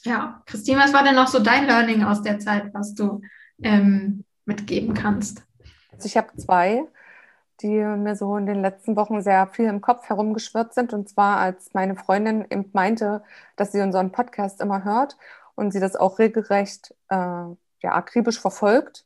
Ja. 0.04 0.44
Christine, 0.46 0.82
was 0.82 0.92
war 0.92 1.02
denn 1.06 1.16
noch 1.16 1.30
so 1.30 1.40
dein 1.40 1.66
Learning 1.66 2.04
aus 2.04 2.22
der 2.22 2.40
Zeit, 2.40 2.74
was 2.74 2.94
du 2.94 3.22
ähm, 3.64 4.26
mitgeben 4.44 4.94
kannst? 4.94 5.44
Also 5.94 6.08
ich 6.08 6.18
habe 6.18 6.36
zwei, 6.36 6.84
die 7.62 7.70
mir 7.70 8.18
so 8.18 8.36
in 8.36 8.48
den 8.48 8.62
letzten 8.62 8.98
Wochen 8.98 9.22
sehr 9.22 9.48
viel 9.48 9.68
im 9.68 9.80
Kopf 9.80 10.10
herumgeschwirrt 10.10 10.74
sind. 10.74 10.92
Und 10.92 11.08
zwar, 11.08 11.38
als 11.38 11.74
meine 11.74 11.96
Freundin 11.96 12.46
eben 12.50 12.70
meinte, 12.74 13.24
dass 13.56 13.72
sie 13.72 13.80
unseren 13.80 14.12
Podcast 14.12 14.60
immer 14.60 14.84
hört 14.84 15.16
und 15.56 15.72
sie 15.72 15.80
das 15.80 15.96
auch 15.96 16.20
regelrecht 16.20 16.94
äh, 17.08 17.16
ja, 17.16 17.56
akribisch 17.94 18.42
verfolgt 18.42 19.06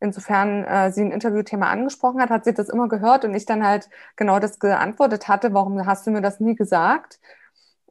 insofern 0.00 0.64
äh, 0.64 0.92
sie 0.92 1.02
ein 1.02 1.12
Interviewthema 1.12 1.68
angesprochen 1.70 2.20
hat, 2.20 2.30
hat 2.30 2.44
sie 2.44 2.54
das 2.54 2.68
immer 2.68 2.88
gehört 2.88 3.24
und 3.24 3.34
ich 3.34 3.46
dann 3.46 3.64
halt 3.66 3.88
genau 4.16 4.38
das 4.38 4.58
geantwortet 4.58 5.28
hatte, 5.28 5.54
warum 5.54 5.86
hast 5.86 6.06
du 6.06 6.10
mir 6.10 6.22
das 6.22 6.40
nie 6.40 6.54
gesagt? 6.54 7.20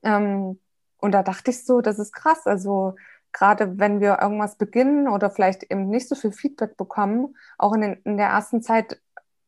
Ähm, 0.04 0.60
und 0.98 1.12
da 1.12 1.24
dachte 1.24 1.52
ich 1.52 1.66
so, 1.66 1.82
das 1.82 2.00
ist 2.00 2.14
krass. 2.14 2.46
Also 2.46 2.96
gerade 3.34 3.80
wenn 3.80 4.00
wir 4.00 4.20
irgendwas 4.22 4.56
beginnen 4.58 5.08
oder 5.08 5.30
vielleicht 5.30 5.64
eben 5.64 5.90
nicht 5.90 6.08
so 6.08 6.16
viel 6.16 6.32
Feedback 6.32 6.78
bekommen, 6.78 7.36
auch 7.58 7.74
in, 7.74 7.82
den, 7.82 7.94
in 8.04 8.18
der 8.18 8.28
ersten 8.28 8.62
Zeit, 8.62 9.02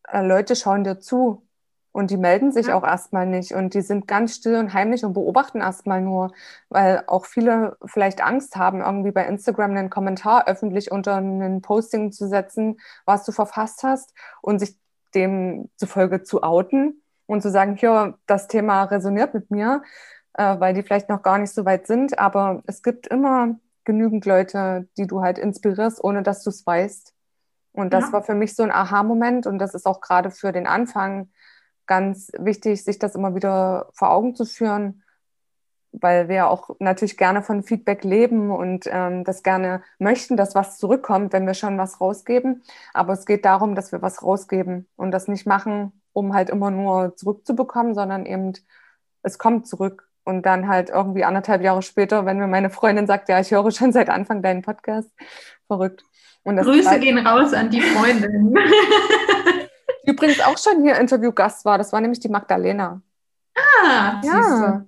äh, 0.07 0.25
Leute 0.25 0.55
schauen 0.55 0.83
dir 0.83 0.99
zu 0.99 1.47
und 1.95 2.11
die 2.11 2.17
melden 2.17 2.51
sich 2.51 2.67
ja. 2.67 2.75
auch 2.75 2.83
erstmal 2.83 3.25
nicht 3.25 3.53
und 3.53 3.73
die 3.73 3.79
sind 3.79 4.05
ganz 4.05 4.35
still 4.35 4.57
und 4.57 4.73
heimlich 4.73 5.05
und 5.05 5.13
beobachten 5.13 5.61
erstmal 5.61 6.01
nur, 6.01 6.33
weil 6.67 7.05
auch 7.07 7.25
viele 7.25 7.77
vielleicht 7.85 8.21
Angst 8.21 8.57
haben, 8.57 8.81
irgendwie 8.81 9.11
bei 9.11 9.25
Instagram 9.25 9.71
einen 9.71 9.89
Kommentar 9.89 10.45
öffentlich 10.49 10.91
unter 10.91 11.15
einen 11.15 11.61
Posting 11.61 12.11
zu 12.11 12.27
setzen, 12.27 12.81
was 13.05 13.23
du 13.23 13.31
verfasst 13.31 13.83
hast 13.83 14.13
und 14.41 14.59
sich 14.59 14.77
dem 15.15 15.69
zufolge 15.77 16.23
zu 16.23 16.43
outen 16.43 17.01
und 17.27 17.41
zu 17.41 17.49
sagen, 17.49 17.77
hier, 17.77 18.15
das 18.25 18.49
Thema 18.49 18.83
resoniert 18.83 19.33
mit 19.33 19.49
mir, 19.49 19.81
äh, 20.33 20.59
weil 20.59 20.73
die 20.73 20.83
vielleicht 20.83 21.07
noch 21.07 21.23
gar 21.23 21.37
nicht 21.37 21.53
so 21.53 21.63
weit 21.63 21.87
sind. 21.87 22.19
Aber 22.19 22.61
es 22.67 22.83
gibt 22.83 23.07
immer 23.07 23.55
genügend 23.85 24.25
Leute, 24.25 24.89
die 24.97 25.07
du 25.07 25.21
halt 25.21 25.37
inspirierst, 25.37 26.03
ohne 26.03 26.23
dass 26.23 26.43
du 26.43 26.49
es 26.49 26.67
weißt. 26.67 27.13
Und 27.71 27.93
das 27.93 28.07
ja. 28.07 28.11
war 28.11 28.23
für 28.23 28.35
mich 28.35 28.53
so 28.53 28.63
ein 28.63 28.71
Aha-Moment 28.71 29.47
und 29.47 29.59
das 29.59 29.73
ist 29.73 29.85
auch 29.85 30.01
gerade 30.01 30.29
für 30.29 30.51
den 30.51 30.67
Anfang 30.67 31.29
ganz 31.87 32.31
wichtig, 32.37 32.83
sich 32.83 32.99
das 32.99 33.15
immer 33.15 33.35
wieder 33.35 33.89
vor 33.93 34.11
Augen 34.11 34.35
zu 34.35 34.45
führen, 34.45 35.03
weil 35.91 36.27
wir 36.27 36.49
auch 36.49 36.69
natürlich 36.79 37.17
gerne 37.17 37.41
von 37.41 37.63
Feedback 37.63 38.03
leben 38.03 38.51
und 38.51 38.85
ähm, 38.91 39.23
das 39.23 39.43
gerne 39.43 39.81
möchten, 39.99 40.37
dass 40.37 40.55
was 40.55 40.77
zurückkommt, 40.77 41.33
wenn 41.33 41.47
wir 41.47 41.53
schon 41.53 41.77
was 41.77 42.01
rausgeben. 42.01 42.63
Aber 42.93 43.13
es 43.13 43.25
geht 43.25 43.45
darum, 43.45 43.75
dass 43.75 43.91
wir 43.91 44.01
was 44.01 44.23
rausgeben 44.23 44.87
und 44.95 45.11
das 45.11 45.27
nicht 45.27 45.45
machen, 45.45 45.91
um 46.13 46.33
halt 46.33 46.49
immer 46.49 46.71
nur 46.71 47.15
zurückzubekommen, 47.15 47.93
sondern 47.93 48.25
eben, 48.25 48.53
es 49.23 49.37
kommt 49.37 49.67
zurück. 49.67 50.09
Und 50.27 50.43
dann 50.47 50.67
halt 50.67 50.89
irgendwie 50.89 51.23
anderthalb 51.23 51.61
Jahre 51.61 51.83
später, 51.83 52.25
wenn 52.25 52.39
mir 52.39 52.47
meine 52.47 52.71
Freundin 52.71 53.05
sagt, 53.05 53.29
ja, 53.29 53.39
ich 53.39 53.51
höre 53.51 53.69
schon 53.69 53.91
seit 53.91 54.09
Anfang 54.09 54.41
deinen 54.41 54.63
Podcast, 54.63 55.11
verrückt. 55.67 56.03
Grüße 56.43 56.99
gehen 56.99 57.19
raus 57.19 57.53
an 57.53 57.69
die 57.69 57.81
Freundin. 57.81 58.55
übrigens 60.05 60.39
auch 60.41 60.57
schon 60.57 60.83
hier 60.83 60.97
Interviewgast 60.97 61.65
war. 61.65 61.77
Das 61.77 61.93
war 61.93 62.01
nämlich 62.01 62.19
die 62.19 62.29
Magdalena. 62.29 63.01
Ah, 63.55 64.21
ja. 64.23 64.85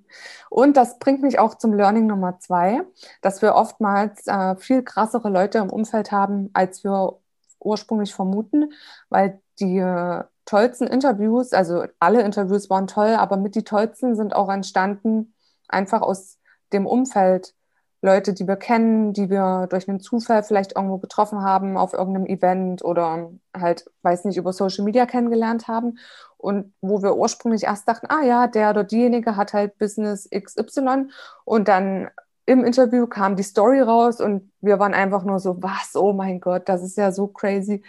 Und 0.50 0.78
das 0.78 1.00
bringt 1.00 1.22
mich 1.22 1.40
auch 1.40 1.56
zum 1.56 1.74
Learning 1.74 2.08
Nummer 2.08 2.40
zwei, 2.40 2.82
dass 3.22 3.42
wir 3.42 3.56
oftmals 3.56 4.28
äh, 4.28 4.56
viel 4.56 4.84
krassere 4.84 5.30
Leute 5.30 5.58
im 5.58 5.70
Umfeld 5.70 6.12
haben, 6.12 6.50
als 6.54 6.84
wir 6.84 7.20
ursprünglich 7.60 8.14
vermuten, 8.14 8.72
weil 9.10 9.42
die 9.60 9.78
äh, 9.78 10.24
tollsten 10.46 10.88
Interviews, 10.88 11.54
also 11.54 11.86
alle 12.00 12.22
Interviews 12.22 12.70
waren 12.70 12.88
toll, 12.88 13.16
aber 13.16 13.38
mit 13.38 13.56
die 13.56 13.64
tollsten 13.64 14.16
sind 14.16 14.36
auch 14.36 14.50
entstanden 14.50 15.34
einfach 15.68 16.02
aus 16.02 16.40
dem 16.72 16.86
Umfeld 16.86 17.54
Leute, 18.02 18.34
die 18.34 18.48
wir 18.48 18.58
kennen, 18.58 19.14
die 19.14 19.30
wir 19.30 19.68
durch 19.70 19.90
einen 19.90 20.00
Zufall 20.00 20.44
vielleicht 20.44 20.76
irgendwo 20.76 20.98
getroffen 20.98 21.42
haben 21.42 21.78
auf 21.78 21.94
irgendeinem 21.94 22.28
Event 22.28 22.84
oder 22.84 23.32
halt, 23.56 23.90
weiß 24.04 24.26
nicht, 24.26 24.38
über 24.38 24.54
Social 24.54 24.86
Media 24.86 25.06
kennengelernt 25.06 25.68
haben 25.68 25.98
und 26.38 26.74
wo 26.82 27.02
wir 27.02 27.18
ursprünglich 27.18 27.64
erst 27.64 27.88
dachten, 27.88 28.08
ah 28.10 28.24
ja, 28.24 28.48
der 28.48 28.70
oder 28.70 28.84
diejenige 28.84 29.36
hat 29.36 29.54
halt 29.54 29.78
Business 29.80 30.30
XY 30.30 31.10
und 31.44 31.68
dann 31.68 32.10
im 32.46 32.64
Interview 32.64 33.08
kam 33.08 33.36
die 33.36 33.44
Story 33.44 33.82
raus 33.82 34.22
und 34.22 34.52
wir 34.62 34.80
waren 34.80 34.94
einfach 34.94 35.24
nur 35.24 35.40
so, 35.40 35.62
was, 35.62 35.96
oh 35.96 36.14
mein 36.14 36.40
Gott, 36.40 36.70
das 36.70 36.84
ist 36.84 36.98
ja 36.98 37.12
so 37.12 37.28
crazy, 37.28 37.84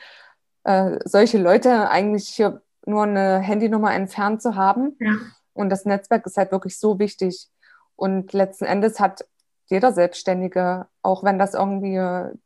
äh, 0.65 0.99
solche 1.05 1.39
Leute 1.39 1.91
eigentlich 1.91 2.29
hier 2.29 2.63
nur 2.85 3.05
eine 3.05 3.39
Handynummer 3.39 3.95
entfernt 3.95 4.43
zu 4.43 4.57
haben. 4.57 4.97
Ja. 4.99 5.13
Und 5.53 5.71
das 5.71 5.85
Netzwerk 5.85 6.27
ist 6.27 6.37
halt 6.37 6.51
wirklich 6.51 6.79
so 6.79 6.99
wichtig. 6.99 7.49
Und 7.95 8.33
letzten 8.33 8.65
Endes 8.65 8.99
hat 8.99 9.25
jeder 9.71 9.93
Selbstständige, 9.93 10.87
auch 11.03 11.25
wenn 11.25 11.39
das 11.39 11.53
irgendwie 11.53 11.97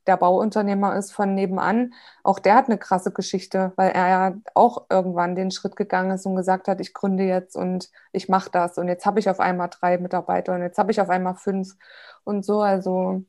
der 0.07 0.17
Bauunternehmer 0.17 0.97
ist 0.97 1.13
von 1.13 1.35
nebenan, 1.35 1.95
auch 2.25 2.41
der 2.41 2.57
hat 2.57 2.67
eine 2.67 2.79
krasse 2.79 3.13
Geschichte, 3.13 3.73
weil 3.77 3.91
er 3.91 4.09
ja 4.09 4.35
auch 4.55 4.87
irgendwann 4.91 5.37
den 5.37 5.53
Schritt 5.53 5.77
gegangen 5.77 6.11
ist 6.11 6.27
und 6.27 6.35
gesagt 6.35 6.67
hat, 6.67 6.81
ich 6.81 6.93
gründe 6.93 7.23
jetzt 7.23 7.55
und 7.57 7.91
ich 8.11 8.29
mache 8.29 8.51
das 8.51 8.77
und 8.77 8.89
jetzt 8.89 9.07
habe 9.07 9.21
ich 9.21 9.31
auf 9.31 9.39
einmal 9.39 9.69
drei 9.69 9.99
Mitarbeiter 9.99 10.55
und 10.55 10.63
jetzt 10.63 10.79
habe 10.79 10.91
ich 10.91 11.01
auf 11.01 11.11
einmal 11.11 11.37
fünf 11.37 11.77
und 12.25 12.45
so. 12.45 12.61
Also 12.61 13.23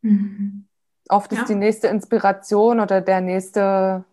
mhm. 0.00 0.66
oft 1.10 1.32
ist 1.32 1.40
ja. 1.40 1.44
die 1.44 1.56
nächste 1.56 1.88
Inspiration 1.88 2.80
oder 2.80 3.02
der 3.02 3.20
nächste 3.20 4.04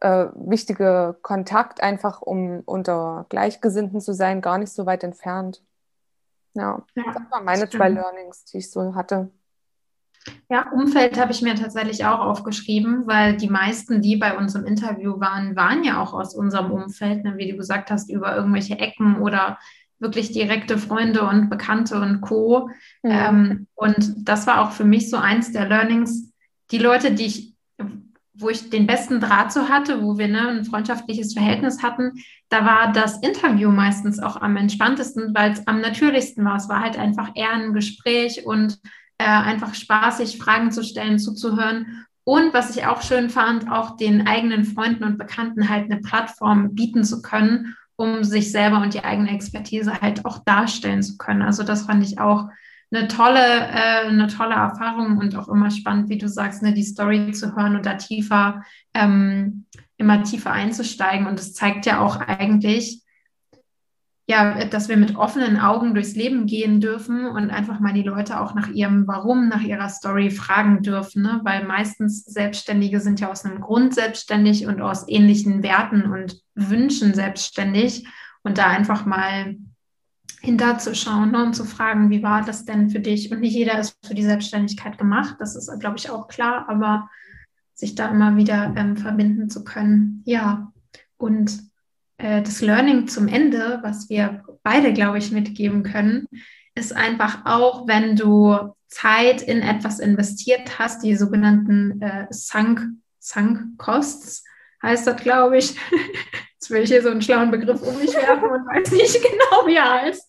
äh, 0.00 0.26
wichtige 0.34 1.16
Kontakt 1.22 1.80
einfach, 1.80 2.22
um 2.22 2.62
unter 2.64 3.26
Gleichgesinnten 3.28 4.00
zu 4.00 4.14
sein, 4.14 4.40
gar 4.40 4.58
nicht 4.58 4.72
so 4.72 4.84
weit 4.84 5.04
entfernt. 5.04 5.62
Ja, 6.56 6.82
ja 6.94 7.04
das 7.06 7.30
waren 7.30 7.44
meine 7.44 7.68
zwei 7.68 7.88
Learnings, 7.88 8.44
die 8.46 8.58
ich 8.58 8.70
so 8.70 8.94
hatte. 8.94 9.30
Ja, 10.48 10.70
Umfeld 10.72 11.20
habe 11.20 11.32
ich 11.32 11.42
mir 11.42 11.54
tatsächlich 11.54 12.04
auch 12.04 12.18
aufgeschrieben, 12.18 13.06
weil 13.06 13.36
die 13.36 13.48
meisten, 13.48 14.02
die 14.02 14.16
bei 14.16 14.36
uns 14.36 14.54
im 14.54 14.64
Interview 14.64 15.20
waren, 15.20 15.54
waren 15.54 15.84
ja 15.84 16.02
auch 16.02 16.14
aus 16.14 16.34
unserem 16.34 16.72
Umfeld, 16.72 17.24
ne, 17.24 17.36
wie 17.36 17.50
du 17.50 17.56
gesagt 17.56 17.90
hast, 17.90 18.10
über 18.10 18.34
irgendwelche 18.34 18.78
Ecken 18.78 19.20
oder 19.20 19.58
wirklich 19.98 20.32
direkte 20.32 20.78
Freunde 20.78 21.22
und 21.26 21.48
Bekannte 21.48 22.00
und 22.00 22.20
Co. 22.20 22.70
Ja. 23.02 23.28
Ähm, 23.28 23.66
und 23.74 24.28
das 24.28 24.46
war 24.46 24.62
auch 24.62 24.72
für 24.72 24.84
mich 24.84 25.10
so 25.10 25.16
eins 25.16 25.52
der 25.52 25.68
Learnings. 25.68 26.32
Die 26.70 26.78
Leute, 26.78 27.12
die 27.12 27.26
ich 27.26 27.55
wo 28.38 28.50
ich 28.50 28.70
den 28.70 28.86
besten 28.86 29.20
Draht 29.20 29.52
zu 29.52 29.68
hatte, 29.68 30.02
wo 30.02 30.18
wir 30.18 30.28
ne, 30.28 30.48
ein 30.48 30.64
freundschaftliches 30.64 31.32
Verhältnis 31.32 31.82
hatten, 31.82 32.12
da 32.48 32.64
war 32.64 32.92
das 32.92 33.18
Interview 33.18 33.70
meistens 33.70 34.18
auch 34.18 34.36
am 34.36 34.56
entspanntesten, 34.56 35.34
weil 35.34 35.52
es 35.52 35.66
am 35.66 35.80
natürlichsten 35.80 36.44
war. 36.44 36.56
Es 36.56 36.68
war 36.68 36.80
halt 36.80 36.98
einfach 36.98 37.30
eher 37.34 37.52
ein 37.52 37.72
Gespräch 37.72 38.46
und 38.46 38.78
äh, 39.18 39.24
einfach 39.24 39.74
spaßig, 39.74 40.38
Fragen 40.38 40.70
zu 40.70 40.84
stellen, 40.84 41.18
zuzuhören. 41.18 42.04
Und 42.24 42.52
was 42.52 42.76
ich 42.76 42.86
auch 42.86 43.02
schön 43.02 43.30
fand, 43.30 43.70
auch 43.70 43.96
den 43.96 44.26
eigenen 44.26 44.64
Freunden 44.64 45.04
und 45.04 45.18
Bekannten 45.18 45.68
halt 45.68 45.90
eine 45.90 46.00
Plattform 46.00 46.74
bieten 46.74 47.04
zu 47.04 47.22
können, 47.22 47.76
um 47.96 48.24
sich 48.24 48.52
selber 48.52 48.82
und 48.82 48.94
die 48.94 49.04
eigene 49.04 49.30
Expertise 49.30 50.00
halt 50.00 50.24
auch 50.24 50.40
darstellen 50.44 51.02
zu 51.02 51.16
können. 51.16 51.42
Also 51.42 51.62
das 51.62 51.82
fand 51.82 52.04
ich 52.04 52.18
auch 52.18 52.48
eine 52.92 53.08
tolle, 53.08 53.40
äh, 53.40 54.06
eine 54.08 54.28
tolle 54.28 54.54
Erfahrung 54.54 55.18
und 55.18 55.36
auch 55.36 55.48
immer 55.48 55.70
spannend, 55.70 56.08
wie 56.08 56.18
du 56.18 56.28
sagst, 56.28 56.62
ne, 56.62 56.72
die 56.72 56.84
Story 56.84 57.32
zu 57.32 57.56
hören 57.56 57.76
und 57.76 57.86
da 57.86 57.94
tiefer, 57.94 58.62
ähm, 58.94 59.66
immer 59.96 60.22
tiefer 60.22 60.52
einzusteigen. 60.52 61.26
Und 61.26 61.40
es 61.40 61.54
zeigt 61.54 61.86
ja 61.86 62.00
auch 62.00 62.16
eigentlich, 62.20 63.02
ja, 64.28 64.64
dass 64.64 64.88
wir 64.88 64.96
mit 64.96 65.16
offenen 65.16 65.58
Augen 65.58 65.94
durchs 65.94 66.16
Leben 66.16 66.46
gehen 66.46 66.80
dürfen 66.80 67.26
und 67.26 67.50
einfach 67.50 67.78
mal 67.78 67.92
die 67.92 68.02
Leute 68.02 68.40
auch 68.40 68.54
nach 68.54 68.68
ihrem 68.68 69.06
Warum, 69.06 69.48
nach 69.48 69.62
ihrer 69.62 69.88
Story 69.88 70.30
fragen 70.30 70.82
dürfen, 70.82 71.22
ne? 71.22 71.40
weil 71.44 71.64
meistens 71.64 72.24
Selbstständige 72.24 72.98
sind 73.00 73.20
ja 73.20 73.30
aus 73.30 73.44
einem 73.44 73.60
Grund 73.60 73.94
selbstständig 73.94 74.66
und 74.66 74.80
aus 74.80 75.08
ähnlichen 75.08 75.62
Werten 75.62 76.10
und 76.10 76.40
Wünschen 76.56 77.14
selbstständig 77.14 78.08
und 78.42 78.58
da 78.58 78.66
einfach 78.66 79.06
mal 79.06 79.56
hinterzuschauen 80.42 81.32
ne, 81.32 81.44
und 81.44 81.54
zu 81.54 81.64
fragen, 81.64 82.10
wie 82.10 82.22
war 82.22 82.44
das 82.44 82.64
denn 82.64 82.90
für 82.90 83.00
dich? 83.00 83.30
Und 83.32 83.40
nicht 83.40 83.54
jeder 83.54 83.78
ist 83.78 83.96
für 84.06 84.14
die 84.14 84.24
Selbstständigkeit 84.24 84.98
gemacht, 84.98 85.36
das 85.38 85.56
ist, 85.56 85.70
glaube 85.80 85.96
ich, 85.96 86.10
auch 86.10 86.28
klar, 86.28 86.68
aber 86.68 87.08
sich 87.74 87.94
da 87.94 88.08
immer 88.08 88.36
wieder 88.36 88.74
ähm, 88.76 88.96
verbinden 88.96 89.50
zu 89.50 89.64
können. 89.64 90.22
Ja, 90.24 90.72
und 91.18 91.60
äh, 92.18 92.42
das 92.42 92.60
Learning 92.60 93.08
zum 93.08 93.28
Ende, 93.28 93.80
was 93.82 94.08
wir 94.08 94.42
beide, 94.62 94.92
glaube 94.92 95.18
ich, 95.18 95.32
mitgeben 95.32 95.82
können, 95.82 96.26
ist 96.74 96.94
einfach 96.94 97.44
auch, 97.44 97.86
wenn 97.86 98.16
du 98.16 98.74
Zeit 98.88 99.42
in 99.42 99.62
etwas 99.62 99.98
investiert 99.98 100.78
hast, 100.78 101.02
die 101.02 101.16
sogenannten 101.16 102.00
äh, 102.00 102.26
Sunk, 102.30 102.82
Sunk 103.18 103.78
Costs, 103.78 104.44
heißt 104.82 105.06
das, 105.06 105.22
glaube 105.22 105.58
ich. 105.58 105.76
Jetzt 106.66 106.74
will 106.74 106.82
ich 106.82 106.90
hier 106.90 107.02
so 107.02 107.10
einen 107.10 107.22
schlauen 107.22 107.52
Begriff 107.52 107.80
um 107.80 107.96
mich 107.96 108.12
werfen 108.12 108.50
und 108.50 108.66
weiß 108.66 108.90
nicht 108.90 109.22
genau, 109.22 109.68
wie 109.68 109.76
er 109.76 110.02
heißt. 110.02 110.28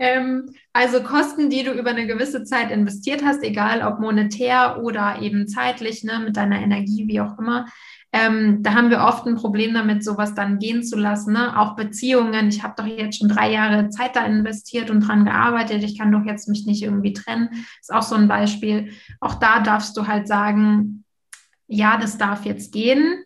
Ähm, 0.00 0.52
also 0.72 1.00
Kosten, 1.00 1.48
die 1.48 1.62
du 1.62 1.70
über 1.70 1.90
eine 1.90 2.08
gewisse 2.08 2.42
Zeit 2.42 2.72
investiert 2.72 3.24
hast, 3.24 3.44
egal 3.44 3.86
ob 3.86 4.00
monetär 4.00 4.82
oder 4.82 5.22
eben 5.22 5.46
zeitlich, 5.46 6.02
ne, 6.02 6.18
mit 6.18 6.36
deiner 6.36 6.60
Energie, 6.60 7.06
wie 7.06 7.20
auch 7.20 7.38
immer. 7.38 7.66
Ähm, 8.12 8.64
da 8.64 8.74
haben 8.74 8.90
wir 8.90 9.02
oft 9.02 9.26
ein 9.26 9.36
Problem 9.36 9.74
damit, 9.74 10.02
sowas 10.02 10.34
dann 10.34 10.58
gehen 10.58 10.82
zu 10.82 10.98
lassen. 10.98 11.34
Ne? 11.34 11.56
Auch 11.56 11.76
Beziehungen. 11.76 12.48
Ich 12.48 12.64
habe 12.64 12.74
doch 12.76 12.86
jetzt 12.86 13.18
schon 13.18 13.28
drei 13.28 13.52
Jahre 13.52 13.88
Zeit 13.90 14.16
da 14.16 14.26
investiert 14.26 14.90
und 14.90 15.06
dran 15.06 15.24
gearbeitet. 15.24 15.84
Ich 15.84 15.96
kann 15.96 16.10
doch 16.10 16.24
jetzt 16.24 16.48
mich 16.48 16.66
nicht 16.66 16.82
irgendwie 16.82 17.12
trennen. 17.12 17.64
Ist 17.80 17.94
auch 17.94 18.02
so 18.02 18.16
ein 18.16 18.26
Beispiel. 18.26 18.90
Auch 19.20 19.34
da 19.34 19.60
darfst 19.60 19.96
du 19.96 20.08
halt 20.08 20.26
sagen, 20.26 21.04
ja, 21.68 21.96
das 21.96 22.18
darf 22.18 22.44
jetzt 22.44 22.72
gehen 22.72 23.22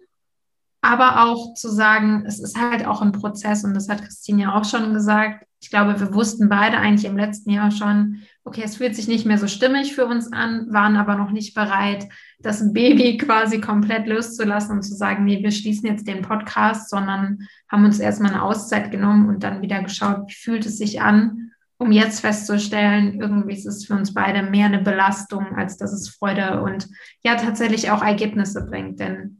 aber 0.82 1.24
auch 1.24 1.54
zu 1.54 1.68
sagen, 1.68 2.24
es 2.26 2.40
ist 2.40 2.58
halt 2.58 2.86
auch 2.86 3.02
ein 3.02 3.12
Prozess 3.12 3.64
und 3.64 3.74
das 3.74 3.88
hat 3.88 4.02
Christine 4.02 4.42
ja 4.42 4.54
auch 4.54 4.64
schon 4.64 4.94
gesagt. 4.94 5.46
Ich 5.62 5.68
glaube, 5.68 6.00
wir 6.00 6.14
wussten 6.14 6.48
beide 6.48 6.78
eigentlich 6.78 7.04
im 7.04 7.18
letzten 7.18 7.50
Jahr 7.50 7.70
schon, 7.70 8.22
okay, 8.44 8.62
es 8.64 8.76
fühlt 8.76 8.96
sich 8.96 9.06
nicht 9.06 9.26
mehr 9.26 9.36
so 9.36 9.46
stimmig 9.46 9.94
für 9.94 10.06
uns 10.06 10.32
an, 10.32 10.72
waren 10.72 10.96
aber 10.96 11.16
noch 11.16 11.32
nicht 11.32 11.54
bereit, 11.54 12.08
das 12.38 12.72
Baby 12.72 13.16
quasi 13.18 13.60
komplett 13.60 14.06
loszulassen 14.06 14.76
und 14.76 14.82
zu 14.82 14.94
sagen, 14.94 15.24
nee, 15.24 15.42
wir 15.42 15.50
schließen 15.50 15.86
jetzt 15.86 16.08
den 16.08 16.22
Podcast, 16.22 16.88
sondern 16.88 17.46
haben 17.68 17.84
uns 17.84 17.98
erstmal 17.98 18.32
eine 18.32 18.42
Auszeit 18.42 18.90
genommen 18.90 19.28
und 19.28 19.42
dann 19.42 19.60
wieder 19.60 19.82
geschaut, 19.82 20.28
wie 20.28 20.34
fühlt 20.34 20.64
es 20.64 20.78
sich 20.78 21.02
an, 21.02 21.50
um 21.76 21.92
jetzt 21.92 22.20
festzustellen, 22.20 23.20
irgendwie 23.20 23.54
ist 23.54 23.66
es 23.66 23.86
für 23.86 23.94
uns 23.94 24.12
beide 24.12 24.42
mehr 24.42 24.66
eine 24.66 24.80
Belastung, 24.80 25.56
als 25.56 25.76
dass 25.78 25.92
es 25.92 26.10
Freude 26.10 26.62
und 26.62 26.88
ja 27.22 27.36
tatsächlich 27.36 27.90
auch 27.90 28.02
Ergebnisse 28.02 28.66
bringt. 28.66 29.00
Denn 29.00 29.39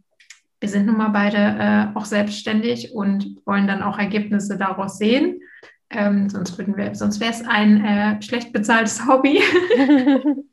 wir 0.61 0.69
sind 0.69 0.87
nun 0.87 0.99
mal 0.99 1.09
beide 1.09 1.39
äh, 1.39 1.97
auch 1.97 2.05
selbstständig 2.05 2.93
und 2.93 3.45
wollen 3.47 3.67
dann 3.67 3.83
auch 3.83 3.99
Ergebnisse 3.99 4.59
daraus 4.59 4.99
sehen. 4.99 5.41
Ähm, 5.89 6.29
sonst 6.29 6.57
würden 6.57 6.77
wir, 6.77 6.95
sonst 6.95 7.19
wäre 7.19 7.33
es 7.33 7.45
ein 7.45 7.85
äh, 7.85 8.23
schlecht 8.23 8.53
bezahltes 8.53 9.07
Hobby. 9.07 9.41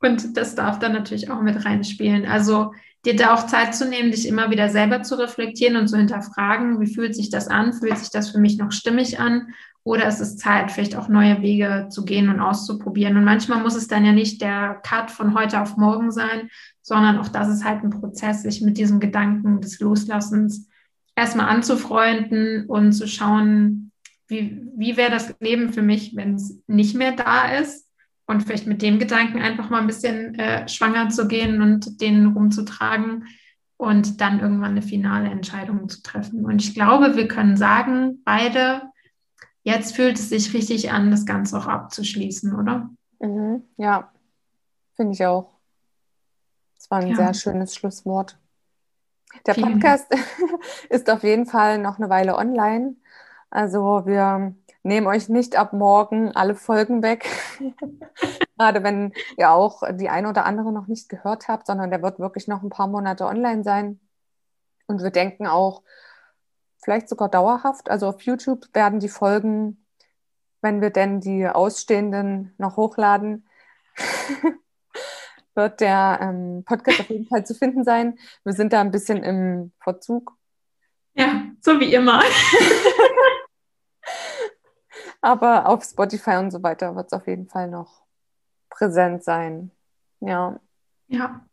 und 0.00 0.36
das 0.36 0.54
darf 0.54 0.78
dann 0.78 0.92
natürlich 0.92 1.30
auch 1.30 1.42
mit 1.42 1.64
reinspielen. 1.64 2.26
Also 2.26 2.72
dir 3.04 3.16
da 3.16 3.34
auch 3.34 3.46
Zeit 3.46 3.74
zu 3.74 3.88
nehmen, 3.88 4.10
dich 4.10 4.26
immer 4.26 4.50
wieder 4.50 4.68
selber 4.68 5.02
zu 5.02 5.16
reflektieren 5.16 5.76
und 5.76 5.88
zu 5.88 5.96
hinterfragen, 5.96 6.80
wie 6.80 6.92
fühlt 6.92 7.14
sich 7.14 7.30
das 7.30 7.48
an? 7.48 7.72
Fühlt 7.72 7.98
sich 7.98 8.10
das 8.10 8.30
für 8.30 8.38
mich 8.38 8.58
noch 8.58 8.72
stimmig 8.72 9.20
an? 9.20 9.48
Oder 9.84 10.06
ist 10.06 10.20
es 10.20 10.36
Zeit, 10.36 10.70
vielleicht 10.70 10.96
auch 10.96 11.08
neue 11.08 11.40
Wege 11.40 11.88
zu 11.90 12.04
gehen 12.04 12.28
und 12.28 12.40
auszuprobieren? 12.40 13.16
Und 13.16 13.24
manchmal 13.24 13.62
muss 13.62 13.74
es 13.74 13.88
dann 13.88 14.04
ja 14.04 14.12
nicht 14.12 14.42
der 14.42 14.80
Cut 14.82 15.10
von 15.10 15.34
heute 15.34 15.60
auf 15.60 15.76
morgen 15.76 16.10
sein, 16.10 16.50
sondern 16.88 17.18
auch 17.18 17.28
das 17.28 17.48
ist 17.50 17.64
halt 17.64 17.84
ein 17.84 17.90
Prozess, 17.90 18.42
sich 18.42 18.62
mit 18.62 18.78
diesem 18.78 18.98
Gedanken 18.98 19.60
des 19.60 19.78
Loslassens 19.78 20.70
erstmal 21.14 21.48
anzufreunden 21.48 22.64
und 22.64 22.92
zu 22.92 23.06
schauen, 23.06 23.92
wie, 24.26 24.66
wie 24.74 24.96
wäre 24.96 25.10
das 25.10 25.34
Leben 25.38 25.74
für 25.74 25.82
mich, 25.82 26.16
wenn 26.16 26.34
es 26.34 26.58
nicht 26.66 26.96
mehr 26.96 27.12
da 27.12 27.58
ist 27.58 27.86
und 28.26 28.42
vielleicht 28.42 28.66
mit 28.66 28.80
dem 28.80 28.98
Gedanken 28.98 29.42
einfach 29.42 29.68
mal 29.68 29.82
ein 29.82 29.86
bisschen 29.86 30.34
äh, 30.36 30.66
schwanger 30.66 31.10
zu 31.10 31.28
gehen 31.28 31.60
und 31.60 32.00
den 32.00 32.28
rumzutragen 32.28 33.26
und 33.76 34.22
dann 34.22 34.40
irgendwann 34.40 34.70
eine 34.70 34.82
finale 34.82 35.28
Entscheidung 35.28 35.90
zu 35.90 36.02
treffen. 36.02 36.46
Und 36.46 36.62
ich 36.62 36.72
glaube, 36.72 37.16
wir 37.16 37.28
können 37.28 37.58
sagen, 37.58 38.22
beide, 38.24 38.80
jetzt 39.62 39.94
fühlt 39.94 40.18
es 40.18 40.30
sich 40.30 40.54
richtig 40.54 40.90
an, 40.90 41.10
das 41.10 41.26
Ganze 41.26 41.58
auch 41.58 41.66
abzuschließen, 41.66 42.58
oder? 42.58 42.88
Mhm, 43.20 43.62
ja, 43.76 44.10
finde 44.96 45.12
ich 45.12 45.26
auch. 45.26 45.57
Das 46.88 46.90
war 46.90 46.98
ein 47.00 47.08
ja. 47.08 47.16
sehr 47.16 47.34
schönes 47.34 47.74
Schlusswort. 47.74 48.38
Der 49.46 49.54
Vielen 49.54 49.74
Podcast 49.74 50.06
ist 50.88 51.10
auf 51.10 51.22
jeden 51.22 51.44
Fall 51.44 51.78
noch 51.78 51.98
eine 51.98 52.08
Weile 52.08 52.36
online. 52.36 52.96
Also 53.50 54.06
wir 54.06 54.54
nehmen 54.82 55.06
euch 55.06 55.28
nicht 55.28 55.56
ab 55.56 55.74
morgen 55.74 56.34
alle 56.34 56.54
Folgen 56.54 57.02
weg. 57.02 57.28
Gerade 58.58 58.82
wenn 58.82 59.12
ihr 59.36 59.50
auch 59.50 59.82
die 59.92 60.08
eine 60.08 60.30
oder 60.30 60.46
andere 60.46 60.72
noch 60.72 60.86
nicht 60.86 61.08
gehört 61.10 61.48
habt, 61.48 61.66
sondern 61.66 61.90
der 61.90 62.02
wird 62.02 62.18
wirklich 62.18 62.48
noch 62.48 62.62
ein 62.62 62.70
paar 62.70 62.88
Monate 62.88 63.26
online 63.26 63.64
sein. 63.64 64.00
Und 64.86 65.02
wir 65.02 65.10
denken 65.10 65.46
auch, 65.46 65.82
vielleicht 66.82 67.08
sogar 67.08 67.28
dauerhaft. 67.28 67.90
Also 67.90 68.08
auf 68.08 68.22
YouTube 68.22 68.66
werden 68.72 68.98
die 68.98 69.10
Folgen, 69.10 69.84
wenn 70.62 70.80
wir 70.80 70.90
denn 70.90 71.20
die 71.20 71.46
ausstehenden 71.46 72.54
noch 72.56 72.76
hochladen, 72.78 73.46
wird 75.58 75.80
der 75.80 76.20
ähm, 76.22 76.62
Podcast 76.64 77.00
auf 77.00 77.10
jeden 77.10 77.26
Fall 77.26 77.44
zu 77.44 77.54
finden 77.54 77.84
sein. 77.84 78.16
Wir 78.44 78.54
sind 78.54 78.72
da 78.72 78.80
ein 78.80 78.92
bisschen 78.92 79.22
im 79.24 79.72
Verzug. 79.82 80.32
Ja, 81.14 81.42
so 81.60 81.80
wie 81.80 81.92
immer. 81.92 82.22
Aber 85.20 85.66
auf 85.66 85.82
Spotify 85.82 86.36
und 86.36 86.52
so 86.52 86.62
weiter 86.62 86.94
wird 86.94 87.08
es 87.08 87.12
auf 87.12 87.26
jeden 87.26 87.48
Fall 87.48 87.68
noch 87.68 88.04
präsent 88.70 89.24
sein. 89.24 89.72
Ja. 90.20 90.60
Ja. 91.08 91.44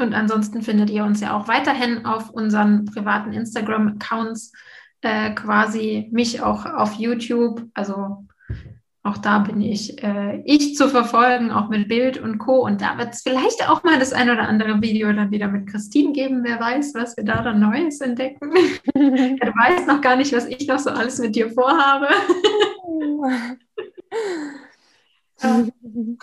Und 0.00 0.14
ansonsten 0.14 0.62
findet 0.62 0.90
ihr 0.90 1.04
uns 1.04 1.20
ja 1.20 1.38
auch 1.38 1.46
weiterhin 1.46 2.04
auf 2.04 2.30
unseren 2.30 2.86
privaten 2.86 3.32
Instagram-Accounts, 3.32 4.52
äh, 5.02 5.32
quasi 5.32 6.08
mich 6.10 6.42
auch 6.42 6.66
auf 6.66 6.94
YouTube. 6.94 7.62
Also 7.74 8.26
auch 9.06 9.18
da 9.18 9.40
bin 9.40 9.60
ich, 9.60 10.02
äh, 10.02 10.40
ich 10.46 10.76
zu 10.76 10.88
verfolgen, 10.88 11.50
auch 11.50 11.68
mit 11.68 11.88
Bild 11.88 12.16
und 12.16 12.38
Co. 12.38 12.64
Und 12.64 12.80
da 12.80 12.96
wird 12.96 13.12
es 13.12 13.20
vielleicht 13.20 13.68
auch 13.68 13.84
mal 13.84 13.98
das 13.98 14.14
ein 14.14 14.30
oder 14.30 14.48
andere 14.48 14.80
Video 14.80 15.12
dann 15.12 15.30
wieder 15.30 15.48
mit 15.48 15.66
Christine 15.66 16.12
geben. 16.12 16.42
Wer 16.42 16.58
weiß, 16.58 16.94
was 16.94 17.14
wir 17.18 17.24
da 17.24 17.42
dann 17.42 17.60
Neues 17.60 18.00
entdecken. 18.00 18.50
du 18.94 19.00
weißt 19.02 19.86
noch 19.86 20.00
gar 20.00 20.16
nicht, 20.16 20.32
was 20.32 20.46
ich 20.46 20.66
noch 20.66 20.78
so 20.78 20.88
alles 20.88 21.18
mit 21.18 21.36
dir 21.36 21.50
vorhabe. 21.50 22.08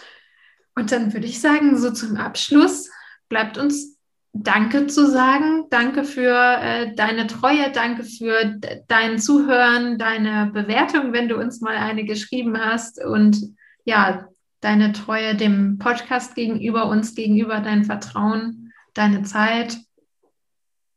Und 0.75 0.91
dann 0.91 1.13
würde 1.13 1.27
ich 1.27 1.39
sagen, 1.39 1.77
so 1.77 1.91
zum 1.91 2.17
Abschluss 2.17 2.89
bleibt 3.29 3.59
uns 3.59 3.90
Danke 4.33 4.87
zu 4.87 5.09
sagen. 5.09 5.65
Danke 5.69 6.05
für 6.05 6.33
äh, 6.33 6.95
deine 6.95 7.27
Treue, 7.27 7.69
danke 7.71 8.03
für 8.03 8.59
dein 8.87 9.19
Zuhören, 9.19 9.97
deine 9.97 10.51
Bewertung, 10.53 11.11
wenn 11.11 11.27
du 11.27 11.37
uns 11.37 11.59
mal 11.59 11.75
eine 11.75 12.05
geschrieben 12.05 12.57
hast 12.57 13.03
und 13.03 13.55
ja, 13.83 14.29
deine 14.61 14.93
Treue 14.93 15.35
dem 15.35 15.79
Podcast 15.79 16.35
gegenüber, 16.35 16.87
uns 16.87 17.13
gegenüber, 17.13 17.59
dein 17.59 17.83
Vertrauen, 17.83 18.71
deine 18.93 19.23
Zeit. 19.23 19.77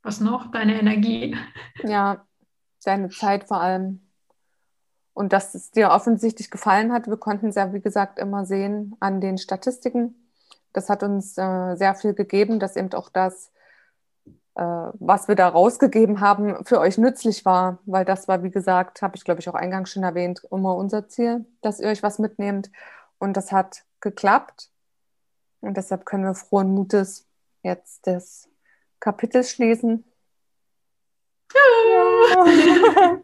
Was 0.03 0.21
noch? 0.21 0.53
Deine 0.53 0.79
Energie. 0.79 1.37
Ja, 1.83 2.25
deine 2.85 3.09
Zeit 3.09 3.45
vor 3.45 3.61
allem. 3.61 4.01
Und 5.13 5.33
dass 5.33 5.55
es 5.55 5.71
dir 5.71 5.91
offensichtlich 5.91 6.51
gefallen 6.51 6.93
hat. 6.93 7.09
Wir 7.09 7.17
konnten 7.17 7.49
es 7.49 7.55
ja, 7.57 7.73
wie 7.73 7.81
gesagt, 7.81 8.19
immer 8.19 8.45
sehen 8.45 8.95
an 9.01 9.21
den 9.21 9.39
Statistiken 9.39 10.24
das 10.75 10.91
hat 10.91 11.03
uns 11.03 11.39
äh, 11.39 11.77
sehr 11.77 11.95
viel 11.95 12.13
gegeben, 12.13 12.61
dass 12.61 12.77
eben 12.77 12.93
auch 12.93 13.09
das, 13.09 13.51
äh, 14.57 14.63
was 14.63 15.29
wir 15.29 15.37
da 15.37 15.49
rausgegeben 15.49 16.21
haben, 16.21 16.65
für 16.67 16.81
euch 16.81 16.99
nützlich 16.99 17.45
war, 17.45 17.79
weil 17.87 18.05
das 18.05 18.29
war, 18.29 18.43
wie 18.43 18.51
gesagt, 18.51 19.01
habe 19.01 19.17
ich 19.17 19.25
glaube 19.25 19.41
ich 19.41 19.49
auch 19.49 19.55
eingangs 19.55 19.91
schon 19.91 20.03
erwähnt, 20.03 20.43
immer 20.51 20.77
unser 20.77 21.09
Ziel, 21.09 21.47
dass 21.63 21.81
ihr 21.81 21.89
euch 21.89 22.03
was 22.03 22.19
mitnehmt. 22.19 22.71
Und 23.19 23.37
das 23.37 23.53
hat 23.53 23.85
geklappt. 24.01 24.71
Und 25.61 25.77
deshalb 25.77 26.05
können 26.05 26.25
wir 26.25 26.35
frohen 26.35 26.75
Mutes 26.75 27.27
jetzt 27.63 28.07
das 28.07 28.49
Kapitel 29.01 29.45
schließen. 29.45 30.05
Ja. 31.55 33.17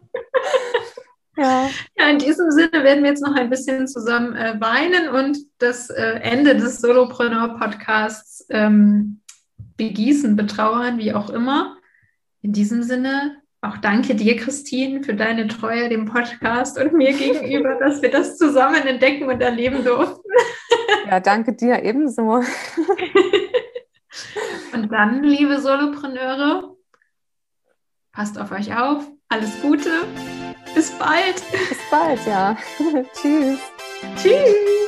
Ja. 1.41 1.69
ja, 1.97 2.09
in 2.09 2.19
diesem 2.19 2.51
Sinne 2.51 2.83
werden 2.83 3.03
wir 3.03 3.09
jetzt 3.09 3.23
noch 3.23 3.35
ein 3.35 3.49
bisschen 3.49 3.87
zusammen 3.87 4.35
äh, 4.35 4.59
weinen 4.59 5.09
und 5.09 5.39
das 5.57 5.89
äh, 5.89 6.19
Ende 6.21 6.55
des 6.55 6.81
Solopreneur-Podcasts 6.81 8.45
ähm, 8.49 9.21
begießen, 9.77 10.35
betrauern, 10.35 10.99
wie 10.99 11.13
auch 11.13 11.31
immer. 11.31 11.77
In 12.43 12.53
diesem 12.53 12.83
Sinne 12.83 13.37
auch 13.61 13.77
danke 13.77 14.15
dir, 14.15 14.35
Christine, 14.37 15.03
für 15.03 15.15
deine 15.15 15.47
Treue 15.47 15.89
dem 15.89 16.05
Podcast 16.05 16.79
und 16.79 16.93
mir 16.93 17.13
gegenüber, 17.13 17.75
dass 17.79 18.01
wir 18.01 18.11
das 18.11 18.37
zusammen 18.37 18.87
entdecken 18.87 19.29
und 19.29 19.41
erleben 19.41 19.83
durften. 19.83 20.21
Ja, 21.07 21.19
danke 21.19 21.53
dir 21.53 21.83
ebenso. 21.83 22.21
Und 24.73 24.91
dann, 24.91 25.23
liebe 25.23 25.59
Solopreneure, 25.59 26.77
passt 28.13 28.39
auf 28.39 28.51
euch 28.51 28.73
auf. 28.77 29.09
Alles 29.27 29.61
Gute 29.61 29.89
bis 30.73 30.91
bald. 30.91 31.43
Bis 31.51 31.77
bald, 31.89 32.19
ja. 32.25 32.55
Tschüss. 33.13 33.59
Tschüss. 34.17 34.80